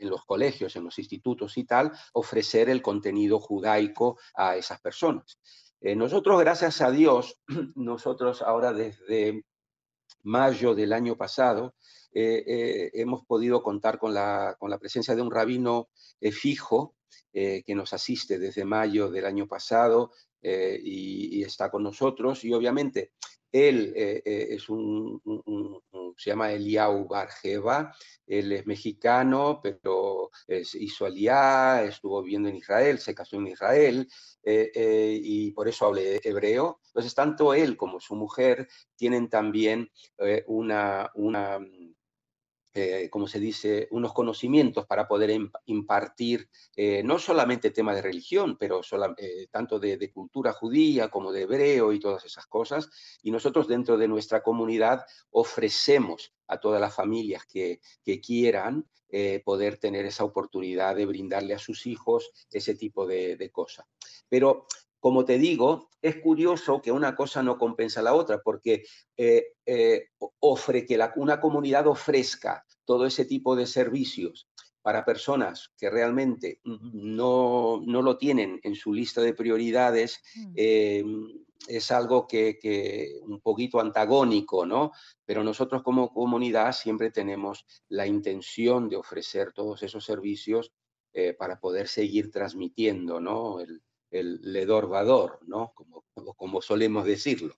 en 0.00 0.10
los 0.10 0.24
colegios, 0.24 0.74
en 0.76 0.84
los 0.84 0.98
institutos 0.98 1.56
y 1.58 1.64
tal, 1.64 1.92
ofrecer 2.14 2.68
el 2.68 2.82
contenido 2.82 3.38
judaico 3.38 4.18
a 4.34 4.56
esas 4.56 4.80
personas. 4.80 5.38
Eh, 5.80 5.96
nosotros, 5.96 6.40
gracias 6.40 6.80
a 6.80 6.90
Dios, 6.90 7.40
nosotros 7.76 8.42
ahora 8.42 8.72
desde 8.72 9.44
mayo 10.22 10.74
del 10.74 10.92
año 10.92 11.16
pasado, 11.16 11.74
eh, 12.12 12.44
eh, 12.46 12.90
hemos 12.94 13.24
podido 13.24 13.62
contar 13.62 13.98
con 13.98 14.12
la, 14.12 14.56
con 14.58 14.68
la, 14.68 14.78
presencia 14.78 15.14
de 15.14 15.22
un 15.22 15.30
rabino 15.30 15.88
fijo 16.32 16.96
que 17.32 17.74
nos 17.76 17.92
asiste 17.92 18.38
desde 18.40 18.64
mayo 18.64 19.08
del 19.08 19.24
año 19.24 19.46
pasado 19.46 20.10
y, 20.42 21.38
y, 21.38 21.42
está 21.44 21.70
con 21.70 21.84
nosotros. 21.84 22.44
Y 22.44 22.52
obviamente 22.52 23.12
él 23.52 23.92
eh, 23.96 24.22
eh, 24.24 24.46
es 24.50 24.68
un, 24.68 25.20
se 26.16 26.30
llama 26.30 26.52
Eliau 26.52 27.06
Barjeva, 27.06 27.92
él 28.26 28.52
es 28.52 28.66
mexicano, 28.66 29.60
pero 29.62 30.30
hizo 30.74 31.06
aliá, 31.06 31.82
estuvo 31.84 32.22
viviendo 32.22 32.48
en 32.48 32.56
Israel, 32.56 32.98
se 32.98 33.14
casó 33.14 33.36
en 33.36 33.48
Israel 33.48 34.08
eh, 34.42 35.18
y 35.22 35.50
por 35.52 35.68
eso 35.68 35.86
habla 35.86 36.02
hebreo. 36.22 36.80
Entonces, 36.86 37.14
tanto 37.14 37.54
él 37.54 37.76
como 37.76 38.00
su 38.00 38.14
mujer 38.14 38.68
tienen 38.96 39.28
también 39.28 39.90
una, 40.46 41.10
una 41.14 41.58
eh, 42.72 43.08
como 43.10 43.26
se 43.26 43.40
dice, 43.40 43.88
unos 43.90 44.12
conocimientos 44.12 44.86
para 44.86 45.08
poder 45.08 45.36
impartir 45.66 46.48
eh, 46.76 47.02
no 47.02 47.18
solamente 47.18 47.72
temas 47.72 47.96
de 47.96 48.02
religión, 48.02 48.56
pero 48.58 48.80
eh, 49.16 49.48
tanto 49.50 49.80
de, 49.80 50.12
cultura 50.12 50.52
judía 50.52 51.08
como 51.08 51.32
de 51.32 51.42
hebreo 51.42 51.92
y 51.92 51.98
todas 51.98 52.24
esas 52.24 52.46
cosas. 52.46 52.88
Y 53.22 53.32
nosotros 53.32 53.66
dentro 53.66 53.98
de 53.98 54.06
nuestra 54.06 54.44
comunidad 54.44 55.04
ofrecemos 55.30 56.32
a 56.46 56.60
todas 56.60 56.80
las 56.80 56.94
familias 56.94 57.44
que, 57.44 57.80
quieran 58.22 58.86
poder 59.44 59.78
tener 59.78 60.06
esa 60.06 60.22
oportunidad 60.22 60.94
de 60.94 61.06
brindarle 61.06 61.54
a 61.54 61.58
sus 61.58 61.86
hijos 61.86 62.30
ese 62.52 62.76
tipo 62.76 63.06
de, 63.06 63.50
cosas. 63.52 63.86
Pero 64.28 64.66
como 65.00 65.24
te 65.24 65.38
digo, 65.38 65.88
es 66.02 66.16
curioso 66.16 66.80
que 66.80 66.92
una 66.92 67.16
cosa 67.16 67.42
no 67.42 67.58
compensa 67.58 68.02
la 68.02 68.14
otra, 68.14 68.40
porque 68.42 68.84
eh, 69.16 69.54
eh, 69.64 70.08
ofre 70.40 70.84
que 70.84 71.00
una 71.16 71.40
comunidad 71.40 71.86
ofrezca 71.86 72.64
todo 72.84 73.06
ese 73.06 73.24
tipo 73.24 73.56
de 73.56 73.66
servicios 73.66 74.48
para 74.82 75.04
personas 75.04 75.72
que 75.76 75.90
realmente 75.90 76.60
no, 76.64 77.82
lo 77.84 78.16
tienen 78.18 78.60
en 78.62 78.74
su 78.74 78.92
lista 78.92 79.20
de 79.20 79.34
prioridades, 79.34 80.20
mm. 80.34 80.52
eh, 80.56 81.04
es 81.68 81.90
algo 81.90 82.26
que, 82.26 83.20
un 83.22 83.40
poquito 83.40 83.80
antagónico, 83.80 84.64
¿no? 84.64 84.92
Pero 85.26 85.44
nosotros 85.44 85.82
como 85.82 86.12
comunidad 86.12 86.72
siempre 86.72 87.10
tenemos 87.10 87.66
la 87.88 88.06
intención 88.06 88.88
de 88.88 88.96
ofrecer 88.96 89.52
todos 89.52 89.82
esos 89.82 90.04
servicios 90.04 90.72
para 91.38 91.58
poder 91.58 91.88
seguir 91.88 92.30
transmitiendo, 92.30 93.20
¿no? 93.20 93.60
El, 93.60 93.82
el 94.10 94.40
ledorvador, 94.42 95.38
¿no? 95.46 95.72
Como, 95.74 96.04
como, 96.34 96.62
solemos 96.62 97.04
decirlo. 97.04 97.54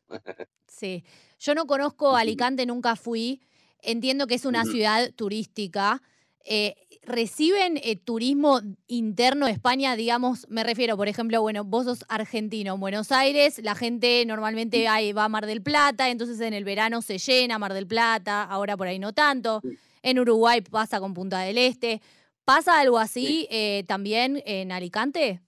Sí, 0.66 1.04
yo 1.38 1.54
no 1.54 1.66
conozco 1.66 2.16
Alicante, 2.16 2.66
nunca 2.66 2.96
fui. 2.96 3.42
Entiendo 3.80 4.26
que 4.26 4.34
es 4.34 4.44
una 4.44 4.64
ciudad 4.64 5.12
turística. 5.14 6.02
Eh, 6.44 6.74
¿Reciben 7.02 7.78
eh, 7.82 7.96
turismo 7.96 8.60
interno 8.86 9.46
de 9.46 9.52
España? 9.52 9.96
Digamos, 9.96 10.46
me 10.48 10.62
refiero, 10.62 10.96
por 10.96 11.08
ejemplo, 11.08 11.40
bueno, 11.42 11.64
vos 11.64 11.84
sos 11.84 12.04
argentino 12.08 12.74
en 12.74 12.80
Buenos 12.80 13.10
Aires, 13.10 13.60
la 13.62 13.74
gente 13.74 14.24
normalmente 14.24 14.86
va 15.12 15.24
a 15.24 15.28
Mar 15.28 15.46
del 15.46 15.62
Plata, 15.62 16.10
entonces 16.10 16.40
en 16.40 16.54
el 16.54 16.64
verano 16.64 17.02
se 17.02 17.18
llena 17.18 17.58
Mar 17.58 17.74
del 17.74 17.88
Plata, 17.88 18.44
ahora 18.44 18.76
por 18.76 18.86
ahí 18.86 18.98
no 18.98 19.12
tanto. 19.12 19.62
En 20.02 20.18
Uruguay 20.18 20.60
pasa 20.60 21.00
con 21.00 21.12
Punta 21.12 21.40
del 21.40 21.58
Este. 21.58 22.00
¿Pasa 22.44 22.80
algo 22.80 22.98
así 22.98 23.46
eh, 23.50 23.84
también 23.86 24.42
en 24.46 24.72
Alicante? 24.72 25.40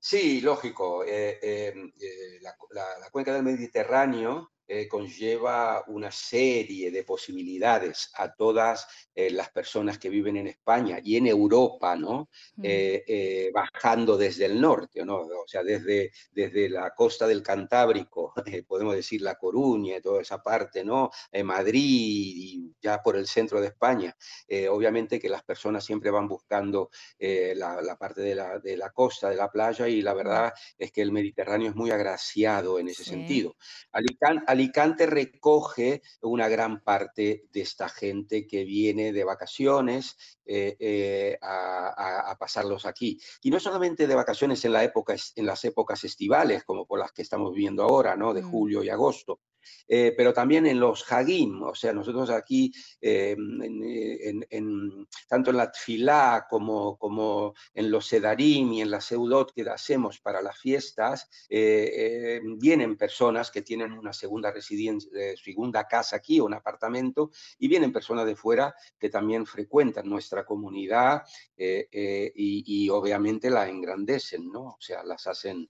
Sí, 0.00 0.40
lógico. 0.40 1.04
Eh, 1.04 1.38
em, 1.42 1.92
eh, 2.00 2.38
la, 2.40 2.54
cuenca 3.10 3.32
del 3.34 3.42
Mediterráneo 3.42 4.50
eh, 4.72 4.86
conlleva 4.86 5.82
una 5.88 6.12
serie 6.12 6.92
de 6.92 7.02
posibilidades 7.02 8.12
a 8.14 8.32
todas 8.32 8.86
eh, 9.12 9.28
las 9.28 9.50
personas 9.50 9.98
que 9.98 10.08
viven 10.08 10.36
en 10.36 10.46
España 10.46 11.00
y 11.02 11.16
en 11.16 11.26
Europa, 11.26 11.96
¿no? 11.96 12.28
Mm. 12.54 12.62
Eh, 12.64 13.50
bajando 13.52 14.16
desde 14.16 14.44
el 14.44 14.60
norte, 14.60 15.04
¿no? 15.04 15.22
O 15.22 15.48
sea, 15.48 15.64
desde, 15.64 16.12
desde 16.30 16.68
la 16.68 16.94
costa 16.94 17.26
del 17.26 17.42
Cantábrico, 17.42 18.32
podemos 18.68 18.94
decir 18.94 19.22
La 19.22 19.34
Coruña, 19.34 20.00
toda 20.00 20.22
esa 20.22 20.40
parte, 20.40 20.84
¿no? 20.84 21.10
Madrid 21.42 21.80
y 21.82 22.72
ya 22.80 23.02
por 23.02 23.16
el 23.16 23.26
centro 23.26 23.60
de 23.60 23.66
España. 23.66 24.16
obviamente 24.70 25.18
que 25.18 25.28
las 25.28 25.42
personas 25.42 25.84
siempre 25.84 26.12
van 26.12 26.28
buscando 26.28 26.90
la, 27.18 27.96
parte 27.98 28.20
de 28.20 28.36
la, 28.36 28.60
de 28.60 28.76
la, 28.76 28.90
costa, 28.90 29.30
de 29.30 29.36
la 29.36 29.50
playa, 29.50 29.88
y 29.88 30.00
la 30.00 30.14
verdad 30.14 30.52
es 30.78 30.92
que 30.92 31.02
el 31.02 31.10
Mediterráneo 31.10 31.70
es 31.70 31.74
muy 31.74 31.90
agraciado 31.90 32.78
en 32.78 32.88
ese 32.88 33.02
sentido. 33.02 33.56
Alicante, 33.90 34.59
Alicante 34.60 35.06
recoge 35.06 36.02
una 36.20 36.46
gran 36.46 36.84
parte 36.84 37.46
de 37.50 37.60
esta 37.62 37.88
gente 37.88 38.46
que 38.46 38.64
viene 38.64 39.10
de 39.10 39.24
vacaciones 39.24 40.18
eh, 40.44 40.76
eh, 40.78 41.38
a, 41.40 42.36
pasarlos 42.38 42.84
aquí. 42.84 43.18
Y 43.40 43.50
no 43.50 43.58
solamente 43.58 44.06
de 44.06 44.14
vacaciones 44.14 44.62
en, 44.66 44.74
la 44.74 44.84
época, 44.84 45.16
en 45.34 45.46
las 45.46 45.64
épocas 45.64 46.04
estivales, 46.04 46.64
como 46.64 46.84
por 46.84 46.98
las 46.98 47.10
que 47.12 47.22
estamos 47.22 47.54
viviendo 47.54 47.84
ahora, 47.84 48.16
¿no? 48.16 48.34
de 48.34 48.42
mm. 48.42 48.50
julio 48.50 48.84
y 48.84 48.90
agosto, 48.90 49.40
eh, 49.88 50.14
pero 50.16 50.32
también 50.32 50.66
en 50.66 50.78
los 50.78 51.10
hagim, 51.10 51.62
o 51.62 51.74
sea, 51.74 51.92
nosotros 51.92 52.30
aquí, 52.30 52.72
eh, 53.00 53.36
tanto 55.28 55.50
en 55.50 55.56
la 55.56 55.70
tfilá 55.70 56.46
como, 56.48 57.54
en 57.74 57.90
los 57.90 58.06
sedarim 58.06 58.72
y 58.72 58.82
en 58.82 58.90
la 58.90 59.00
seudot 59.00 59.52
que 59.52 59.62
hacemos 59.62 60.20
para 60.20 60.42
las 60.42 60.58
fiestas, 60.58 61.28
eh, 61.48 62.40
vienen 62.58 62.96
personas 62.96 63.50
que 63.50 63.62
tienen 63.62 63.92
una 63.92 64.12
segunda 64.12 64.52
residencia, 64.52 65.10
segunda 65.36 65.86
casa 65.86 66.16
aquí, 66.16 66.40
un 66.40 66.54
apartamento, 66.54 67.30
y 67.58 67.68
vienen 67.68 67.92
personas 67.92 68.26
de 68.26 68.36
fuera 68.36 68.74
que 68.98 69.10
también 69.10 69.46
frecuentan 69.46 70.08
nuestra 70.08 70.44
comunidad 70.44 71.22
y, 71.56 72.88
obviamente 72.90 73.50
la 73.50 73.68
engrandecen, 73.68 74.50
¿no? 74.50 74.62
O 74.62 74.80
sea, 74.80 75.02
las 75.04 75.26
hacen 75.26 75.68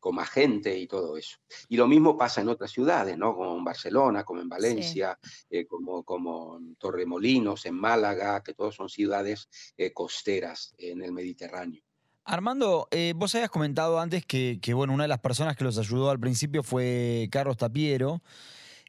como 0.00 0.20
agente 0.20 0.76
y 0.76 0.86
todo 0.86 1.16
eso. 1.16 1.38
Y 1.68 1.76
lo 1.76 1.86
mismo 1.86 2.16
pasa 2.16 2.40
en 2.40 2.48
otras 2.58 2.72
ciudades, 2.72 3.16
¿no? 3.16 3.34
Como 3.34 3.56
en 3.56 3.64
Barcelona, 3.64 4.24
como 4.24 4.40
en 4.40 4.48
Valencia, 4.48 5.18
eh, 5.48 5.66
como, 5.66 6.02
como 6.02 6.58
en 6.58 6.74
Torremolinos, 6.74 7.64
en 7.66 7.74
Málaga, 7.74 8.42
que 8.42 8.52
todos 8.52 8.74
son 8.74 8.88
ciudades 8.88 9.48
eh, 9.76 9.92
costeras 9.92 10.74
en 10.76 11.02
el 11.02 11.12
Mediterráneo. 11.12 11.80
Armando, 12.24 12.88
eh, 12.90 13.14
vos 13.16 13.34
habías 13.34 13.50
comentado 13.50 14.00
antes 14.00 14.26
que, 14.26 14.58
bueno, 14.74 14.92
una 14.92 15.04
de 15.04 15.08
las 15.08 15.20
personas 15.20 15.56
que 15.56 15.64
los 15.64 15.78
ayudó 15.78 16.10
al 16.10 16.20
principio 16.20 16.62
fue 16.62 17.28
Carlos 17.30 17.56
Tapiero. 17.56 18.20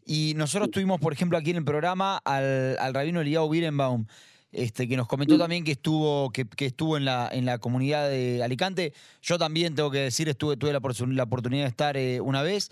Y 0.03 0.33
nosotros 0.35 0.71
tuvimos, 0.71 0.99
por 0.99 1.13
ejemplo, 1.13 1.37
aquí 1.37 1.51
en 1.51 1.57
el 1.57 1.63
programa 1.63 2.17
al, 2.25 2.77
al 2.79 2.93
rabino 2.93 3.21
Eliyahu 3.21 3.47
Birenbaum, 3.47 4.07
este, 4.51 4.87
que 4.87 4.97
nos 4.97 5.07
comentó 5.07 5.37
también 5.37 5.63
que 5.63 5.73
estuvo, 5.73 6.31
que, 6.31 6.47
estuvo 6.57 6.97
en, 6.97 7.05
la, 7.05 7.29
en 7.31 7.45
la 7.45 7.59
comunidad 7.59 8.09
de 8.09 8.43
Alicante. 8.43 8.93
Yo 9.21 9.37
también 9.37 9.75
tengo 9.75 9.91
que 9.91 9.99
decir, 9.99 10.27
estuve, 10.27 10.57
tuve 10.57 10.73
la, 10.73 10.79
oportunidad 10.79 11.63
de 11.63 11.69
estar 11.69 11.97
una 12.21 12.41
vez. 12.41 12.71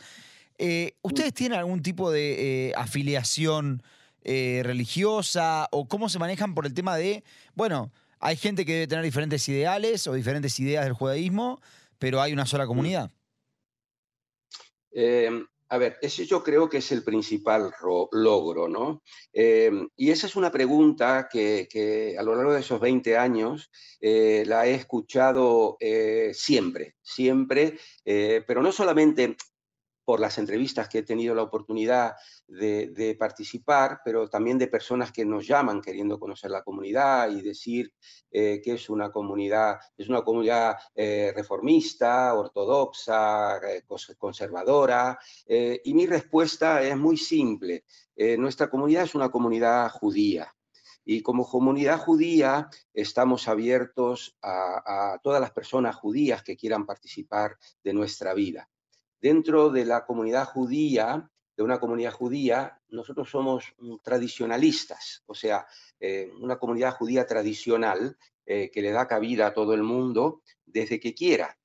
Eh, 0.58 0.94
¿Ustedes 1.02 1.34
tienen 1.34 1.60
algún 1.60 1.82
tipo 1.82 2.10
de 2.12 2.70
eh, 2.70 2.74
afiliación 2.76 3.84
eh, 4.24 4.62
religiosa 4.64 5.68
o 5.72 5.88
cómo 5.88 6.10
se 6.10 6.20
manejan 6.20 6.56
por 6.56 6.66
el 6.66 6.74
tema 6.74 6.98
de, 6.98 7.24
bueno, 7.54 7.92
hay 8.20 8.36
gente 8.36 8.66
que 8.66 8.74
debe 8.74 8.88
tener 8.88 9.06
diferentes 9.06 9.48
ideales 9.50 10.08
o 10.08 10.14
diferentes 10.14 10.60
ideas 10.60 10.84
del 10.86 10.94
judaísmo, 10.94 11.62
pero 12.00 12.22
hay 12.22 12.34
una 12.34 12.48
sola 12.48 12.66
mm. 12.66 12.68
comunidad? 12.68 13.12
Em, 14.92 15.46
a 15.70 15.78
ver, 15.78 15.98
ese 16.02 16.26
yo 16.26 16.44
creo 16.44 16.68
que 16.68 16.78
es 16.78 16.92
el 16.92 17.04
principal 17.04 17.72
logro, 18.12 18.68
¿no? 18.68 19.04
Em, 19.34 19.88
y 19.96 20.10
esa 20.10 20.26
es 20.26 20.36
una 20.36 20.52
pregunta 20.52 21.30
que, 21.32 22.16
a 22.18 22.24
lo 22.24 22.36
largo 22.36 22.54
de 22.54 22.62
esos 22.62 22.80
20 22.80 23.16
años 23.16 23.70
la 24.02 24.66
he 24.66 24.74
escuchado 24.74 25.78
siempre, 26.34 26.96
siempre, 27.04 27.78
pero 28.04 28.64
no 28.64 28.72
solamente 28.72 29.36
por 30.08 30.22
las 30.22 30.38
entrevistas 30.38 30.88
que 30.88 31.00
he 31.00 31.04
tenido 31.04 31.36
la 31.36 31.44
oportunidad 31.44 32.16
de, 32.48 33.14
participar, 33.20 34.00
pero 34.06 34.30
también 34.30 34.58
de 34.58 34.68
personas 34.68 35.12
que 35.12 35.26
nos 35.26 35.46
llaman 35.46 35.82
queriendo 35.82 36.18
conocer 36.18 36.50
la 36.50 36.64
comunidad 36.64 37.30
y 37.30 37.42
decir 37.42 37.94
eh, 38.32 38.62
que 38.64 38.76
es 38.76 38.90
una 38.90 39.12
comunidad, 39.12 39.78
es 39.98 40.08
una 40.08 40.22
comunidad 40.22 40.78
eh, 40.96 41.34
reformista, 41.36 42.34
ortodoxa, 42.36 43.58
eh, 43.58 43.84
conservadora. 44.18 45.20
y 45.46 45.94
mi 45.94 46.06
respuesta 46.06 46.82
es 46.82 46.96
muy 46.96 47.18
simple. 47.18 47.84
nuestra 48.38 48.70
comunidad 48.70 49.04
es 49.04 49.14
una 49.14 49.30
comunidad 49.30 49.90
judía. 49.90 50.56
Y 51.04 51.22
como 51.22 51.46
comunidad 51.46 52.00
judía 52.00 52.70
estamos 52.94 53.50
abiertos 53.50 54.38
a, 54.42 55.16
a 55.16 55.20
todas 55.20 55.42
las 55.42 55.52
personas 55.52 55.98
judías 55.98 56.44
que 56.44 56.56
quieran 56.56 56.86
participar 56.86 57.58
de 57.84 57.94
nuestra 57.94 58.34
vida 58.34 58.70
dentro 59.22 59.70
de 59.70 59.86
la 59.86 60.06
comunidad 60.06 60.46
judía, 60.46 61.30
de 61.56 61.64
una 61.64 61.80
comunidad 61.80 62.14
judía, 62.14 62.80
nosotros 62.90 63.30
somos 63.30 63.74
tradicionalistas, 64.04 65.24
o 65.26 65.34
sea, 65.34 65.66
eh, 66.00 66.32
una 66.40 66.58
comunidad 66.58 66.96
judía 66.96 67.26
tradicional 67.26 68.16
eh, 68.46 68.70
que 68.72 68.82
le 68.82 68.92
da 68.92 69.08
cabida 69.08 69.48
a 69.48 69.54
todo 69.54 69.74
el 69.74 69.84
mundo 69.84 70.42
desde 70.66 71.00
que 71.00 71.16
quiera. 71.16 71.58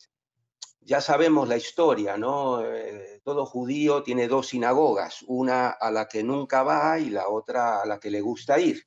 Ya 0.80 1.00
sabemos 1.00 1.46
la 1.46 1.56
historia, 1.56 2.16
¿no? 2.16 2.64
Eh, 2.64 3.20
todo 3.22 3.46
judío 3.46 4.02
tiene 4.02 4.26
dos 4.26 4.48
sinagogas, 4.48 5.22
una 5.28 5.68
a 5.68 5.90
la 5.90 6.08
que 6.08 6.24
nunca 6.24 6.62
va 6.62 6.98
y 6.98 7.10
la 7.10 7.28
otra 7.28 7.82
a 7.82 7.86
la 7.86 8.00
que 8.00 8.10
le 8.10 8.20
gusta 8.20 8.58
ir. 8.58 8.82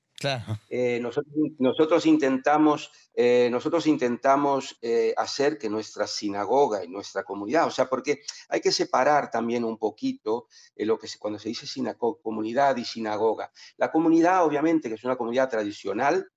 Eh, 0.69 0.99
nosotros, 1.01 2.05
intentamos, 2.05 2.91
eh, 3.13 3.49
nosotros 3.51 3.85
intentamos 3.85 4.77
eh, 4.81 5.13
hacer 5.17 5.57
que 5.57 5.69
nuestra 5.69 6.07
sinagoga 6.07 6.83
y 6.83 6.87
nuestra 6.87 7.23
comunidad, 7.23 7.67
o 7.67 7.71
sea, 7.71 7.89
porque 7.89 8.21
hay 8.49 8.61
que 8.61 8.71
separar 8.71 9.29
también 9.29 9.63
un 9.63 9.77
poquito 9.77 10.47
lo 10.77 10.97
que 10.97 11.07
cuando 11.19 11.39
se 11.39 11.49
dice 11.49 11.65
comunidad 11.97 12.77
y 12.77 12.85
sinagoga. 12.85 13.51
La 13.77 13.91
comunidad, 13.91 14.45
obviamente, 14.45 14.89
que 14.89 14.95
es 14.95 15.03
una 15.03 15.17
comunidad 15.17 15.49
tradicional, 15.49 16.29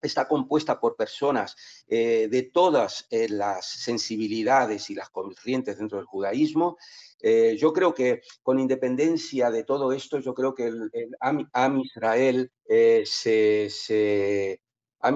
está 0.00 0.28
compuesta 0.28 0.78
por 0.78 0.94
personas 0.94 1.56
de 1.88 2.50
todas 2.52 3.08
las 3.10 3.66
sensibilidades 3.66 4.90
y 4.90 4.94
las 4.94 5.10
corrientes 5.10 5.76
dentro 5.76 5.98
del 5.98 6.06
judaísmo 6.06 6.76
eh, 7.20 7.56
yo 7.58 7.72
creo 7.72 7.94
que 7.94 8.22
con 8.42 8.58
independencia 8.58 9.50
de 9.50 9.64
todo 9.64 9.92
esto, 9.92 10.18
yo 10.18 10.34
creo 10.34 10.54
que 10.54 10.66
el, 10.66 11.16
Am, 11.20 11.80
Israel, 11.80 12.50
eh, 12.68 13.02
se, 13.06 13.68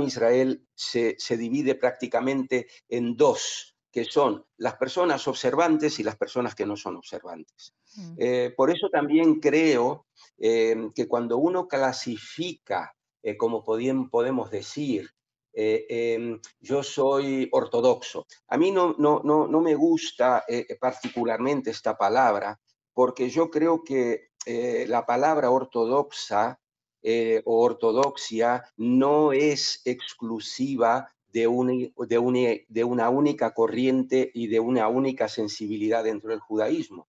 Israel 0.01 0.67
se, 0.75 1.37
divide 1.37 1.75
prácticamente 1.75 2.67
en 2.89 3.17
dos, 3.17 3.77
que 3.91 4.05
son 4.05 4.45
las 4.57 4.77
personas 4.77 5.29
observantes 5.29 5.99
y 6.01 6.03
las 6.03 6.17
personas 6.17 6.55
que 6.55 6.67
no 6.67 6.77
son 6.77 6.97
observantes. 6.97 7.75
Mm. 7.95 8.15
Eh, 8.19 8.55
por 8.57 8.71
eso 8.71 8.89
también 8.91 9.39
creo 9.39 10.07
que 10.39 11.07
cuando 11.07 11.39
uno 11.39 11.69
clasifica, 11.69 12.97
como 13.39 13.63
podemos 13.63 14.51
decir, 14.51 15.09
eh, 15.55 15.87
em, 15.89 16.41
yo 16.61 16.83
soy 16.83 17.49
ortodoxo. 17.53 18.27
A 18.49 18.57
mí 18.57 18.71
no, 18.71 18.95
no, 18.99 19.21
no, 19.23 19.47
no 19.47 19.61
me 19.61 19.75
gusta 19.75 20.45
eh, 20.49 20.67
particularmente 20.81 21.71
esta 21.71 21.97
palabra 21.97 22.59
porque 22.95 23.29
yo 23.29 23.51
creo 23.51 23.83
que 23.85 24.31
eh, 24.47 24.87
la 24.89 25.05
palabra 25.05 25.51
ortodoxa 25.51 26.59
o 27.45 27.61
ortodoxia 27.65 28.63
no 28.77 29.33
es 29.33 29.83
exclusiva 29.85 31.13
de, 31.27 31.49
de, 32.07 32.65
de, 32.69 32.85
una 32.85 33.11
única 33.11 33.53
corriente 33.53 34.31
y 34.33 34.47
de 34.47 34.61
una 34.61 34.87
única 34.87 35.27
sensibilidad 35.27 36.05
dentro 36.05 36.31
del 36.31 36.39
judaísmo. 36.39 37.09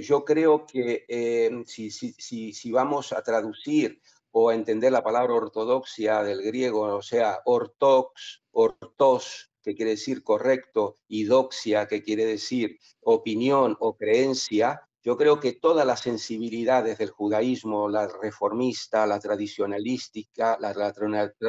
yo 0.00 0.24
creo 0.24 0.64
que 0.64 1.04
em, 1.06 1.66
si, 1.66 1.90
si, 1.90 2.14
si, 2.16 2.54
si, 2.54 2.72
vamos 2.72 3.12
a 3.12 3.22
traducir 3.22 4.00
o 4.32 4.52
entender 4.52 4.92
la 4.92 5.02
palabra 5.02 5.34
ortodoxia 5.34 6.22
del 6.22 6.42
griego, 6.42 6.96
o 6.96 7.02
sea, 7.02 7.40
ortox, 7.44 8.42
ortos, 8.52 9.50
que 9.62 9.74
quiere 9.74 9.92
decir 9.92 10.22
correcto, 10.22 10.96
y 11.08 11.24
doxia, 11.24 11.86
que 11.86 12.02
quiere 12.02 12.24
decir 12.24 12.78
opinión 13.02 13.76
o 13.80 13.96
creencia, 13.96 14.80
yo 15.02 15.16
creo 15.16 15.40
que 15.40 15.52
todas 15.54 15.86
las 15.86 16.00
sensibilidades 16.00 16.98
del 16.98 17.10
judaísmo, 17.10 17.88
la 17.88 18.06
reformista, 18.06 19.06
la 19.06 19.18
tradicionalística, 19.18 20.58
la, 20.60 20.92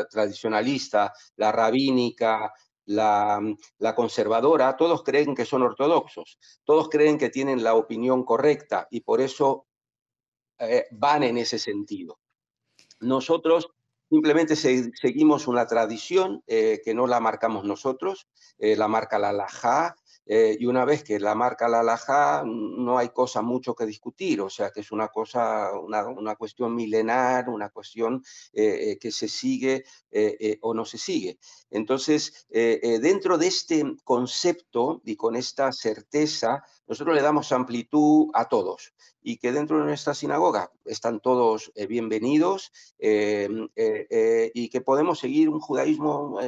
tradicionalista, 0.09 1.13
la 1.35 1.51
rabínica, 1.51 2.53
la, 2.85 3.41
conservadora, 3.95 4.77
todos 4.77 5.03
creen 5.03 5.35
que 5.35 5.45
son 5.45 5.63
ortodoxos, 5.63 6.39
todos 6.63 6.87
creen 6.89 7.17
que 7.17 7.29
tienen 7.29 7.61
la 7.63 7.75
opinión 7.75 8.23
correcta 8.23 8.87
y 8.89 9.01
por 9.01 9.19
eso 9.19 9.67
eh, 10.57 10.87
van 10.91 11.23
en 11.23 11.37
ese 11.37 11.59
sentido. 11.59 12.20
Nosotros 13.01 13.69
simplemente 14.09 14.55
seguimos 14.55 15.47
una 15.47 15.67
tradición 15.67 16.43
eh, 16.47 16.81
que 16.83 16.93
no 16.93 17.07
la 17.07 17.19
marcamos 17.19 17.65
nosotros, 17.65 18.27
eh, 18.59 18.75
la 18.75 18.87
marca 18.87 19.19
la 19.19 19.31
Lajá, 19.33 19.95
eh, 20.25 20.57
y 20.59 20.65
una 20.65 20.85
vez 20.85 21.03
que 21.03 21.19
la 21.19 21.35
marca 21.35 21.67
la 21.67 21.79
alajá, 21.79 22.43
no 22.45 22.97
hay 22.97 23.09
cosa 23.09 23.41
mucho 23.41 23.75
que 23.75 23.85
discutir, 23.85 24.41
o 24.41 24.49
sea 24.49 24.69
que 24.69 24.81
es 24.81 24.91
una 24.91 25.07
cosa, 25.07 25.71
una, 25.73 26.35
cuestión 26.35 26.75
milenar, 26.75 27.49
una 27.49 27.69
cuestión 27.69 28.23
eh, 28.53 28.97
que 28.99 29.11
se 29.11 29.27
sigue 29.27 29.83
o 30.61 30.73
no 30.73 30.85
se 30.85 30.97
sigue. 30.97 31.39
Entonces, 31.69 32.47
dentro 32.49 33.37
de 33.37 33.47
este 33.47 33.83
concepto 34.03 35.01
y 35.05 35.15
con 35.15 35.35
esta 35.35 35.71
certeza, 35.71 36.63
nosotros 36.87 37.15
le 37.15 37.21
damos 37.21 37.51
amplitud 37.51 38.29
a 38.33 38.47
todos 38.49 38.93
y 39.21 39.37
que 39.37 39.51
dentro 39.51 39.77
de 39.79 39.85
nuestra 39.85 40.13
sinagoga 40.13 40.71
están 40.85 41.19
todos 41.19 41.71
bienvenidos 41.87 42.71
y 42.99 44.69
que 44.69 44.81
podemos 44.81 45.19
seguir 45.19 45.49
un 45.49 45.59
judaísmo 45.59 46.39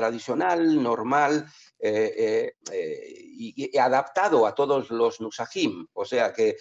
tradicional, 0.00 0.82
normal 0.82 1.46
eh, 1.78 2.12
eh, 2.16 2.52
eh, 2.72 3.14
y, 3.36 3.76
adaptado 3.76 4.46
a 4.46 4.54
todos 4.54 4.90
los 4.90 5.20
nusajim. 5.20 5.86
O 5.92 6.06
sea 6.06 6.32
que 6.32 6.56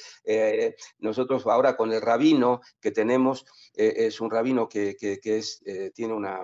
nosotros 0.99 1.47
ahora 1.47 1.77
con 1.77 1.93
el 1.93 2.01
rabino 2.01 2.59
que 2.81 2.91
tenemos, 2.91 3.45
es 3.73 4.19
un 4.19 4.29
rabino 4.29 4.67
que, 4.67 4.95
que 4.97 5.41
tiene 5.95 6.13
una 6.13 6.41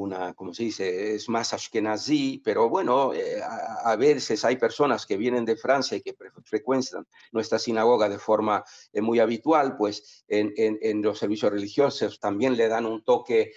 una, 0.00 0.34
como 0.34 0.52
se 0.52 0.64
dice, 0.64 1.14
es 1.14 1.28
más 1.28 1.52
ashkenazí, 1.52 2.40
pero 2.44 2.68
bueno, 2.68 3.12
eh, 3.12 3.40
a, 3.42 3.96
veces 3.96 4.44
hay 4.44 4.56
personas 4.56 5.06
que 5.06 5.16
vienen 5.16 5.44
de 5.44 5.56
Francia 5.56 5.96
y 5.96 6.02
que 6.02 6.14
frecuentan 6.44 7.06
nuestra 7.32 7.58
sinagoga 7.58 8.08
de 8.08 8.18
forma 8.18 8.64
eh, 8.92 9.00
muy 9.00 9.18
habitual, 9.18 9.76
pues 9.76 10.24
en, 10.28 10.52
en, 10.56 11.02
los 11.02 11.18
servicios 11.18 11.52
religiosos 11.52 12.20
también 12.20 12.56
le 12.56 12.68
dan 12.68 12.86
un 12.86 13.02
toque 13.04 13.52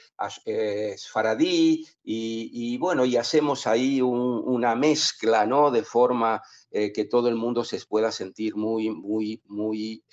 eh, 0.45 0.95
faradí 1.11 1.87
y, 2.03 2.77
bueno, 2.77 3.05
y 3.05 3.17
hacemos 3.17 3.67
ahí 3.67 4.01
una 4.01 4.75
mezcla, 4.75 5.45
¿no? 5.45 5.69
De 5.71 5.83
forma 5.83 6.41
que 6.71 7.05
todo 7.05 7.29
el 7.29 7.35
mundo 7.35 7.63
se 7.63 7.79
pueda 7.85 8.11
sentir 8.11 8.55
muy, 8.55 8.89
muy, 8.89 9.41
muy 9.45 10.03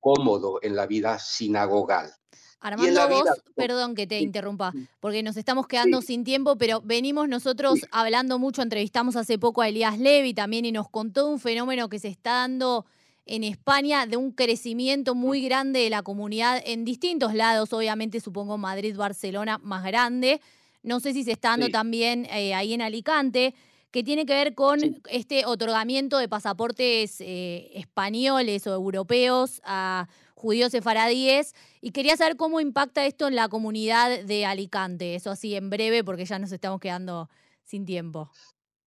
cómodo 0.00 0.60
en 0.62 0.76
la 0.76 0.86
vida 0.86 1.18
sinagogal. 1.18 2.12
Armando, 2.68 3.08
vos, 3.08 3.24
perdón 3.54 3.94
que 3.94 4.06
te 4.06 4.20
interrumpa, 4.20 4.72
porque 5.00 5.22
nos 5.22 5.36
estamos 5.36 5.66
quedando 5.66 6.02
sin 6.02 6.24
tiempo, 6.24 6.56
pero 6.56 6.80
venimos 6.82 7.28
nosotros 7.28 7.80
hablando 7.92 8.38
mucho, 8.38 8.62
entrevistamos 8.62 9.16
hace 9.16 9.38
poco 9.38 9.62
a 9.62 9.68
Elías 9.68 9.98
Levi 9.98 10.34
también 10.34 10.64
y 10.64 10.72
nos 10.72 10.88
contó 10.88 11.28
un 11.28 11.38
fenómeno 11.38 11.88
que 11.88 11.98
se 11.98 12.08
está 12.08 12.32
dando 12.32 12.84
en 13.26 13.42
España 13.44 14.06
de 14.06 14.16
un 14.16 14.30
crecimiento 14.30 15.14
muy 15.14 15.42
grande 15.42 15.80
de 15.80 15.90
la 15.90 16.02
comunidad 16.02 16.62
en 16.64 16.84
distintos 16.84 17.34
lados, 17.34 17.72
obviamente 17.72 18.20
supongo 18.20 18.56
Madrid, 18.56 18.96
Barcelona 18.96 19.58
más 19.58 19.84
grande. 19.84 20.40
No 20.82 21.00
sé 21.00 21.12
si 21.12 21.24
se 21.24 21.32
está 21.32 21.50
dando 21.50 21.68
también 21.68 22.26
eh, 22.26 22.54
ahí 22.54 22.72
en 22.72 22.82
Alicante, 22.82 23.54
que 23.90 24.04
tiene 24.04 24.26
que 24.26 24.34
ver 24.34 24.54
con 24.54 24.78
este 25.10 25.44
otorgamiento 25.46 26.18
de 26.18 26.28
pasaportes 26.28 27.20
eh, 27.20 27.70
españoles 27.74 28.66
o 28.66 28.72
europeos 28.72 29.60
a 29.64 30.06
judíos 30.36 30.70
sefaradíes 30.70 31.54
y 31.80 31.90
quería 31.90 32.16
saber 32.16 32.36
cómo 32.36 32.60
impacta 32.60 33.06
esto 33.06 33.26
en 33.26 33.34
la 33.34 33.48
comunidad 33.48 34.22
de 34.22 34.46
Alicante, 34.46 35.14
eso 35.14 35.30
así 35.30 35.56
en 35.56 35.70
breve 35.70 36.04
porque 36.04 36.26
ya 36.26 36.38
nos 36.38 36.52
estamos 36.52 36.78
quedando 36.78 37.28
sin 37.64 37.84
tiempo. 37.84 38.30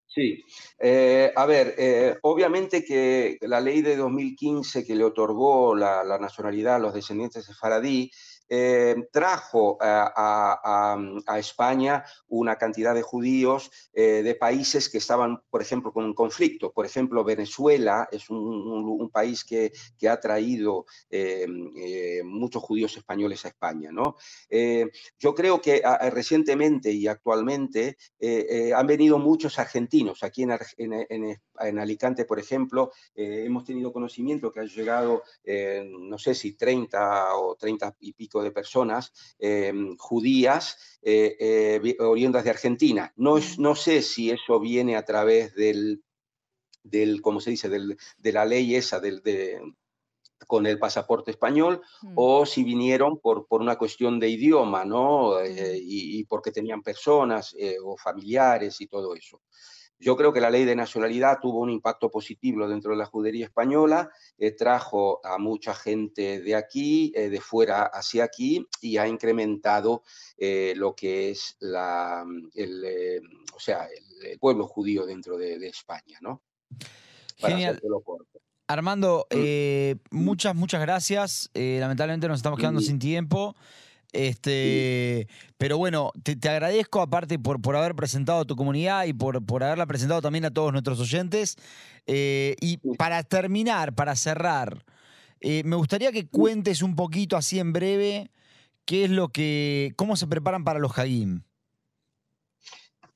Sí, 0.06 0.44
eh, 0.78 1.32
a 1.36 1.46
ver, 1.46 1.74
eh, 1.78 2.16
obviamente 2.22 2.84
que 2.84 3.38
la 3.42 3.60
ley 3.60 3.82
de 3.82 3.96
2015 3.96 4.84
que 4.84 4.94
le 4.94 5.04
otorgó 5.04 5.74
la, 5.76 6.02
la 6.02 6.18
nacionalidad 6.18 6.76
a 6.76 6.78
los 6.80 6.94
descendientes 6.94 7.46
de 7.46 7.54
Faradí 7.54 8.10
eh, 8.52 8.96
trajo 9.12 9.78
a, 9.80 10.98
España 11.38 12.04
una 12.26 12.56
cantidad 12.56 12.94
de 12.94 13.02
judíos 13.02 13.70
eh, 13.92 14.22
de 14.24 14.34
países 14.34 14.88
que 14.88 14.98
estaban, 14.98 15.40
por 15.48 15.62
ejemplo, 15.62 15.92
con 15.92 16.04
un 16.04 16.14
conflicto. 16.14 16.72
Por 16.72 16.84
ejemplo, 16.84 17.22
Venezuela 17.22 18.08
es 18.10 18.28
un, 18.28 19.08
país 19.12 19.44
que, 19.44 19.72
ha 20.08 20.20
traído 20.20 20.84
eh, 21.08 22.22
muchos 22.24 22.62
judíos 22.62 22.96
españoles 22.96 23.44
a 23.44 23.48
España. 23.48 23.90
yo 25.18 25.34
creo 25.34 25.60
que 25.60 25.82
recientemente 26.12 26.92
y 26.92 27.06
actualmente 27.06 27.96
han 28.74 28.86
venido 28.86 29.18
muchos 29.18 29.58
argentinos. 29.58 30.24
Aquí 30.24 30.42
en, 30.42 30.58
en 30.78 31.78
Alicante, 31.78 32.24
por 32.24 32.38
ejemplo, 32.38 32.90
hemos 33.14 33.64
tenido 33.64 33.92
conocimiento 33.92 34.50
que 34.50 34.60
han 34.60 34.68
llegado, 34.68 35.22
no 35.44 36.18
sé 36.18 36.34
si 36.34 36.56
30 36.56 37.36
o 37.36 37.54
30 37.54 37.96
y 38.00 38.12
pico 38.12 38.39
de 38.42 38.50
personas 38.50 39.12
em, 39.38 39.96
judías 39.96 40.98
eh, 41.02 41.36
eh, 41.40 41.96
oriundas 42.00 42.44
de 42.44 42.50
Argentina. 42.50 43.12
No, 43.16 43.36
no 43.58 43.74
sé 43.74 44.02
si 44.02 44.30
eso 44.30 44.60
viene 44.60 44.96
a 44.96 45.04
través 45.04 45.54
del, 45.54 46.02
del 46.82 47.20
¿cómo 47.22 47.40
se 47.40 47.50
dice?, 47.50 47.68
de 47.68 48.32
la 48.32 48.44
ley 48.44 48.74
esa 48.74 49.00
del, 49.00 49.22
con 50.46 50.66
el 50.66 50.78
pasaporte 50.78 51.30
español 51.30 51.82
mm. 52.02 52.12
o 52.16 52.46
si 52.46 52.64
vinieron 52.64 53.18
por, 53.18 53.46
por, 53.46 53.60
una 53.60 53.76
cuestión 53.76 54.18
de 54.18 54.28
idioma, 54.28 54.84
¿no? 54.84 55.40
Eh, 55.40 55.78
y, 55.82 56.24
porque 56.24 56.50
tenían 56.50 56.82
personas 56.82 57.54
o 57.84 57.96
familiares 57.96 58.80
y 58.80 58.86
todo 58.86 59.14
eso. 59.14 59.40
Yo 60.00 60.16
creo 60.16 60.32
que 60.32 60.40
la 60.40 60.48
ley 60.48 60.64
de 60.64 60.74
nacionalidad 60.74 61.40
tuvo 61.40 61.60
un 61.60 61.68
impacto 61.68 62.10
positivo 62.10 62.66
dentro 62.66 62.92
de 62.92 62.96
la 62.96 63.04
judería 63.04 63.44
española, 63.44 64.10
eh, 64.38 64.52
trajo 64.52 65.20
a 65.22 65.36
mucha 65.36 65.74
gente 65.74 66.40
de 66.40 66.54
aquí, 66.54 67.12
eh, 67.14 67.28
de 67.28 67.40
fuera 67.40 67.82
hacia 67.84 68.24
aquí, 68.24 68.66
y 68.80 68.96
ha 68.96 69.06
incrementado 69.06 70.02
eh, 70.38 70.72
lo 70.74 70.94
que 70.94 71.30
es 71.30 71.58
la, 71.60 72.24
el, 72.54 73.22
o 73.54 73.60
sea, 73.60 73.86
el, 74.24 74.38
pueblo 74.38 74.66
judío 74.66 75.04
dentro 75.04 75.36
de, 75.36 75.68
España, 75.68 76.18
¿no? 76.22 76.42
Genial. 77.36 77.78
Armando, 78.66 79.26
mm. 79.30 80.16
muchas, 80.16 80.54
muchas 80.54 80.80
gracias. 80.80 81.50
lamentablemente 81.54 82.26
nos 82.26 82.38
estamos 82.38 82.58
quedando 82.58 82.80
sin 82.80 82.98
tiempo. 82.98 83.54
Este, 84.12 85.28
pero 85.56 85.78
bueno, 85.78 86.10
te, 86.22 86.48
agradezco 86.48 87.00
aparte 87.00 87.38
por, 87.38 87.60
por 87.60 87.76
haber 87.76 87.94
presentado 87.94 88.40
a 88.40 88.44
tu 88.44 88.56
comunidad 88.56 89.04
y 89.04 89.12
por, 89.12 89.44
por 89.44 89.62
haberla 89.62 89.86
presentado 89.86 90.20
también 90.20 90.44
a 90.44 90.50
todos 90.50 90.72
nuestros 90.72 90.98
oyentes. 91.00 91.56
Eh, 92.06 92.56
y 92.60 92.78
para 92.96 93.22
terminar, 93.22 93.94
para 93.94 94.16
cerrar, 94.16 94.84
eh, 95.40 95.62
me 95.64 95.76
gustaría 95.76 96.12
que 96.12 96.28
cuentes 96.28 96.82
un 96.82 96.96
poquito 96.96 97.36
así 97.36 97.58
en 97.58 97.72
breve 97.72 98.30
qué 98.84 99.04
es 99.04 99.10
lo 99.10 99.28
que, 99.28 99.92
cómo 99.96 100.16
se 100.16 100.26
preparan 100.26 100.64
para 100.64 100.80
los 100.80 100.98
Hagim. 100.98 101.42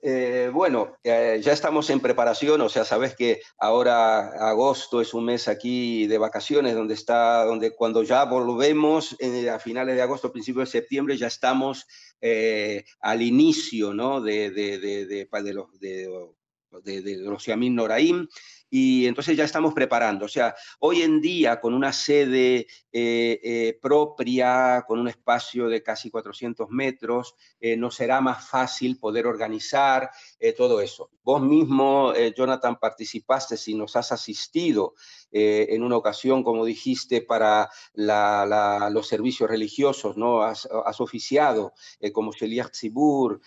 Eh, 0.06 0.50
bueno, 0.52 0.98
eh, 1.02 1.40
ya 1.42 1.52
estamos 1.52 1.88
en 1.88 1.98
preparación, 1.98 2.60
o 2.60 2.68
sea, 2.68 2.84
sabes 2.84 3.16
que 3.16 3.40
ahora 3.56 4.48
agosto 4.50 5.00
es 5.00 5.14
un 5.14 5.24
mes 5.24 5.48
aquí 5.48 6.06
de 6.06 6.18
vacaciones, 6.18 6.74
donde 6.74 6.92
está, 6.92 7.42
donde 7.46 7.74
cuando 7.74 8.02
ya 8.02 8.26
volvemos 8.26 9.16
eh, 9.18 9.48
a 9.48 9.58
finales 9.58 9.96
de 9.96 10.02
agosto, 10.02 10.30
principios 10.30 10.68
de 10.68 10.78
septiembre, 10.78 11.16
ya 11.16 11.28
estamos 11.28 11.86
al 13.00 13.22
inicio, 13.22 13.94
¿no? 13.94 14.20
De, 14.20 14.50
de, 14.50 14.78
de, 14.78 15.06
de 15.06 15.54
los, 15.54 15.80
de, 15.80 17.16
los 17.20 17.46
Yamin 17.46 17.74
Noraim, 17.74 18.28
y 18.76 19.06
entonces 19.06 19.36
ya 19.36 19.44
estamos 19.44 19.72
preparando. 19.72 20.24
O 20.24 20.28
sea, 20.28 20.52
hoy 20.80 21.02
en 21.02 21.20
día 21.20 21.60
con 21.60 21.74
una 21.74 21.92
sede 21.92 22.66
eh, 22.90 23.40
eh, 23.40 23.78
propia, 23.80 24.82
con 24.84 24.98
un 24.98 25.06
espacio 25.06 25.68
de 25.68 25.80
casi 25.80 26.10
400 26.10 26.68
metros, 26.70 27.36
eh, 27.60 27.76
nos 27.76 27.94
será 27.94 28.20
más 28.20 28.48
fácil 28.48 28.98
poder 28.98 29.28
organizar 29.28 30.10
todo 30.56 30.80
eso. 30.80 31.08
Vos 31.22 31.40
mismo, 31.40 32.12
Jonathan, 32.36 32.76
participaste 32.80 33.54
y 33.66 33.74
nos 33.74 33.94
has 33.94 34.10
asistido 34.10 34.94
en 35.36 35.82
una 35.82 35.96
ocasión, 35.96 36.44
como 36.44 36.64
dijiste, 36.64 37.20
para 37.20 37.68
los 37.94 39.08
servicios 39.08 39.50
religiosos, 39.50 40.16
¿no? 40.16 40.42
Has, 40.42 40.68
oficiado 41.00 41.74
como 42.12 42.32
Sheliach 42.32 42.70
Tzibur, 42.70 43.40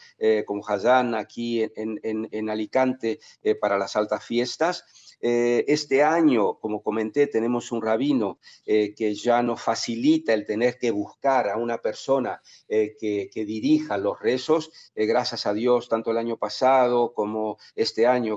como 0.46 0.68
Hazan 0.68 1.16
aquí 1.16 1.64
en, 1.64 2.00
en 2.04 2.50
Alicante 2.50 3.20
para 3.62 3.78
las 3.78 3.96
altas 3.96 4.24
fiestas. 4.24 4.84
Eh, 5.20 5.66
este 5.68 6.04
año, 6.04 6.60
como 6.60 6.84
comenté, 6.84 7.28
tenemos 7.28 7.72
un 7.72 7.82
rabino 7.82 8.40
eh, 8.66 8.94
que 8.94 9.16
ya 9.16 9.42
nos 9.42 9.62
facilita 9.62 10.34
el 10.34 10.46
tener 10.46 10.78
que 10.78 10.92
buscar 10.92 11.50
a 11.50 11.58
una 11.58 11.80
persona 11.80 12.42
eh, 12.68 12.96
que, 13.00 13.46
dirija 13.48 13.98
los 13.98 14.20
rezos. 14.20 14.72
gracias 14.96 15.46
a 15.46 15.54
Dios, 15.54 15.88
tanto 15.88 16.12
el 16.12 16.18
año 16.18 16.38
pasado 16.38 17.14
como 17.14 17.58
este 17.76 18.06
año 18.08 18.36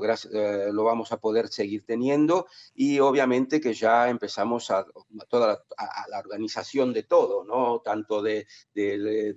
lo 0.73 0.85
vamos 0.85 1.11
a 1.11 1.17
poder 1.17 1.49
seguir 1.49 1.85
teniendo 1.85 2.47
y 2.75 3.01
obviamente 3.01 3.40
que 3.49 3.73
ya 3.73 4.09
empezamos 4.09 4.71
a, 4.71 4.87
toda 5.29 5.65
la, 6.11 6.19
organización 6.19 6.93
de 6.93 7.05
todo, 7.05 7.45
¿no? 7.45 7.81
tanto 7.81 8.23
de, 8.23 8.47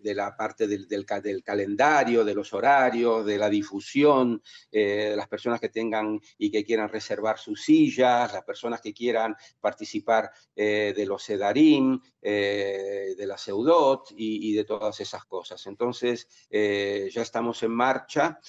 la 0.04 0.36
parte 0.36 0.68
del, 0.68 0.88
del, 0.88 1.44
calendario, 1.44 2.24
de 2.26 2.36
los 2.36 2.54
horarios, 2.54 3.26
de 3.26 3.38
la 3.38 3.50
difusión, 3.50 4.42
de 4.72 5.16
las 5.16 5.28
personas 5.28 5.60
que 5.60 5.70
tengan 5.70 6.20
y 6.38 6.52
que 6.52 6.64
quieran 6.64 6.90
reservar 6.90 7.38
sus 7.38 7.64
sillas, 7.64 8.34
las 8.34 8.44
personas 8.44 8.82
que 8.82 8.94
quieran 8.94 9.36
participar 9.60 10.32
de 10.56 11.06
los 11.08 11.30
Edarim, 11.30 12.00
de 12.22 13.26
la 13.26 13.38
Seudot 13.38 14.10
y, 14.16 14.54
de 14.54 14.66
todas 14.66 15.00
esas 15.00 15.26
cosas. 15.26 15.66
Entonces, 15.68 16.28
ya 16.52 17.22
estamos 17.22 17.64
en 17.64 17.72
marcha. 17.72 18.40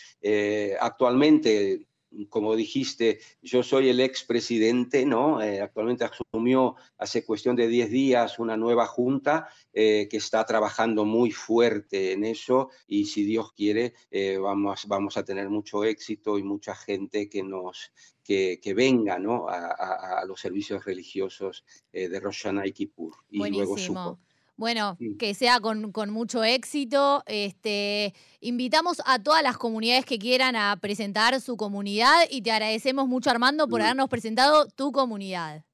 actualmente 0.81 1.87
como 2.29 2.57
dijiste, 2.57 3.21
yo 3.43 3.63
soy 3.63 3.89
el 3.89 4.01
expresidente, 4.01 5.05
¿no? 5.05 5.43
Eh, 5.43 5.61
actualmente 5.61 6.05
asumió 6.05 6.77
hace 6.99 7.25
cuestión 7.25 7.57
de 7.57 7.69
10 7.69 7.91
días 7.91 8.39
una 8.39 8.57
nueva 8.57 8.87
junta 8.87 9.49
eh, 9.73 10.09
que 10.11 10.17
está 10.17 10.45
trabajando 10.45 11.05
muy 11.05 11.31
fuerte 11.31 12.13
en 12.13 12.25
eso 12.25 12.71
y 12.87 13.07
si 13.07 13.25
Dios 13.25 13.53
quiere 13.53 13.95
eh, 14.11 14.39
vamos, 14.39 14.87
vamos 14.87 15.17
a 15.17 15.25
tener 15.25 15.49
mucho 15.49 15.85
éxito 15.85 16.39
y 16.39 16.43
mucha 16.43 16.75
gente 16.75 17.29
que 17.29 17.43
nos 17.43 17.93
que, 18.23 18.59
venga 18.75 19.19
¿no? 19.19 19.47
a, 19.49 20.25
los 20.27 20.41
servicios 20.41 20.85
religiosos 20.85 21.63
de 21.93 22.21
Rosh 22.21 22.45
Hashanah 22.45 22.67
y 22.67 22.73
Kippur 22.73 23.15
y 23.29 23.51
luego 23.51 23.77
bueno, 24.57 24.97
que 25.19 25.35
sea 25.35 25.61
con, 25.61 25.93
mucho 26.11 26.45
éxito. 26.45 27.23
Este, 27.27 28.15
invitamos 28.41 29.03
a 29.05 29.19
todas 29.19 29.43
las 29.43 29.57
comunidades 29.59 30.05
que 30.05 30.19
quieran 30.19 30.57
a 30.57 30.77
presentar 30.81 31.41
su 31.41 31.57
comunidad 31.57 32.15
y 32.31 32.43
te 32.43 32.53
agradecemos 32.53 33.09
mucho, 33.09 33.31
Armando, 33.31 33.69
por 33.69 33.83
habernos 33.83 34.09
presentado 34.09 34.67
tu 34.69 34.93
comunidad. 34.93 35.65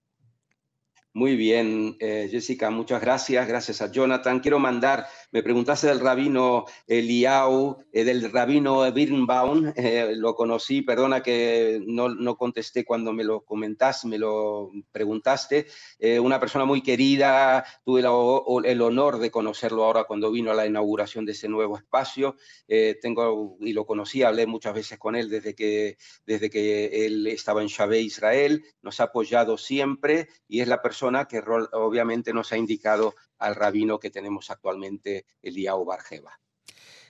Muy 1.12 1.34
bien, 1.34 1.96
eh, 1.98 2.28
Jessica, 2.30 2.70
muchas 2.70 3.00
gracias. 3.00 3.46
Gracias 3.48 3.82
a 3.82 3.90
Jonathan. 3.90 4.38
Quiero 4.38 4.60
mandar, 4.60 5.06
me 5.32 5.42
preguntaste 5.42 5.86
del 5.86 6.00
rabino 6.00 6.64
Eliau, 6.86 7.84
eh, 7.92 8.04
del 8.04 8.30
rabino 8.32 8.90
Birnbaum, 8.92 9.72
eh, 9.76 10.14
lo 10.16 10.34
conocí, 10.34 10.82
perdona 10.82 11.22
que 11.22 11.80
no, 11.86 12.08
no, 12.08 12.36
contesté 12.36 12.84
cuando 12.84 13.12
me 13.12 13.24
lo 13.24 13.42
comentaste, 13.42 14.08
me 14.08 14.18
lo 14.18 14.70
preguntaste. 14.90 15.66
una 16.20 16.40
persona 16.40 16.64
muy 16.64 16.82
querida, 16.82 17.64
tuve 17.84 18.00
el 18.00 18.82
honor 18.82 19.18
de 19.18 19.30
conocerlo 19.30 19.84
ahora 19.84 20.04
cuando 20.04 20.30
vino 20.30 20.50
a 20.50 20.54
la 20.54 20.66
inauguración 20.66 21.24
de 21.24 21.32
ese 21.32 21.48
nuevo 21.48 21.76
espacio. 21.76 22.36
tengo, 23.02 23.56
y 23.60 23.72
lo 23.72 23.84
conocí, 23.86 24.22
hablé 24.22 24.46
muchas 24.46 24.74
veces 24.74 24.98
con 24.98 25.14
él 25.16 25.28
desde 25.28 25.54
que, 25.54 25.96
desde 26.26 26.50
que 26.50 27.06
él 27.06 27.26
estaba 27.26 27.62
en 27.62 27.68
Shabé, 27.68 28.00
Israel. 28.00 28.64
Nos 28.82 29.00
ha 29.00 29.04
apoyado 29.04 29.58
siempre 29.58 30.28
y 30.48 30.60
es 30.60 30.68
la 30.68 30.82
persona 30.82 31.26
que 31.26 31.42
obviamente 31.72 32.32
nos 32.32 32.52
ha 32.52 32.56
indicado 32.56 33.14
al 33.40 33.56
rabino 33.56 33.98
que 33.98 34.10
tenemos 34.10 34.50
actualmente, 34.50 35.26
Eliao 35.42 35.84
Barjeva. 35.84 36.38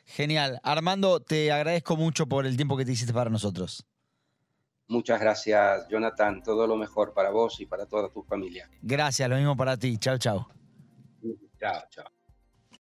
Genial. 0.07 0.61
Armando, 0.62 1.21
te 1.21 1.53
agradezco 1.53 1.97
mucho 1.97 2.27
por 2.27 2.47
el 2.47 2.57
tiempo 2.57 2.77
que 2.77 2.85
te 2.85 2.93
hiciste 2.93 3.12
para 3.12 3.31
nosotros. 3.31 3.87
Muchas 4.88 5.21
gracias, 5.21 5.87
Jonathan. 5.88 6.43
Todo 6.43 6.66
lo 6.66 6.77
mejor 6.77 7.14
para 7.14 7.31
vos 7.31 7.61
y 7.61 7.66
para 7.66 7.87
toda 7.87 8.09
tu 8.09 8.25
familia. 8.25 8.69
Gracias, 8.83 9.29
lo 9.29 9.37
mismo 9.37 9.57
para 9.57 9.77
ti. 9.77 9.99
Chao, 9.99 10.19
chao. 10.19 10.49
Chao, 11.61 11.83
chao. 11.90 12.19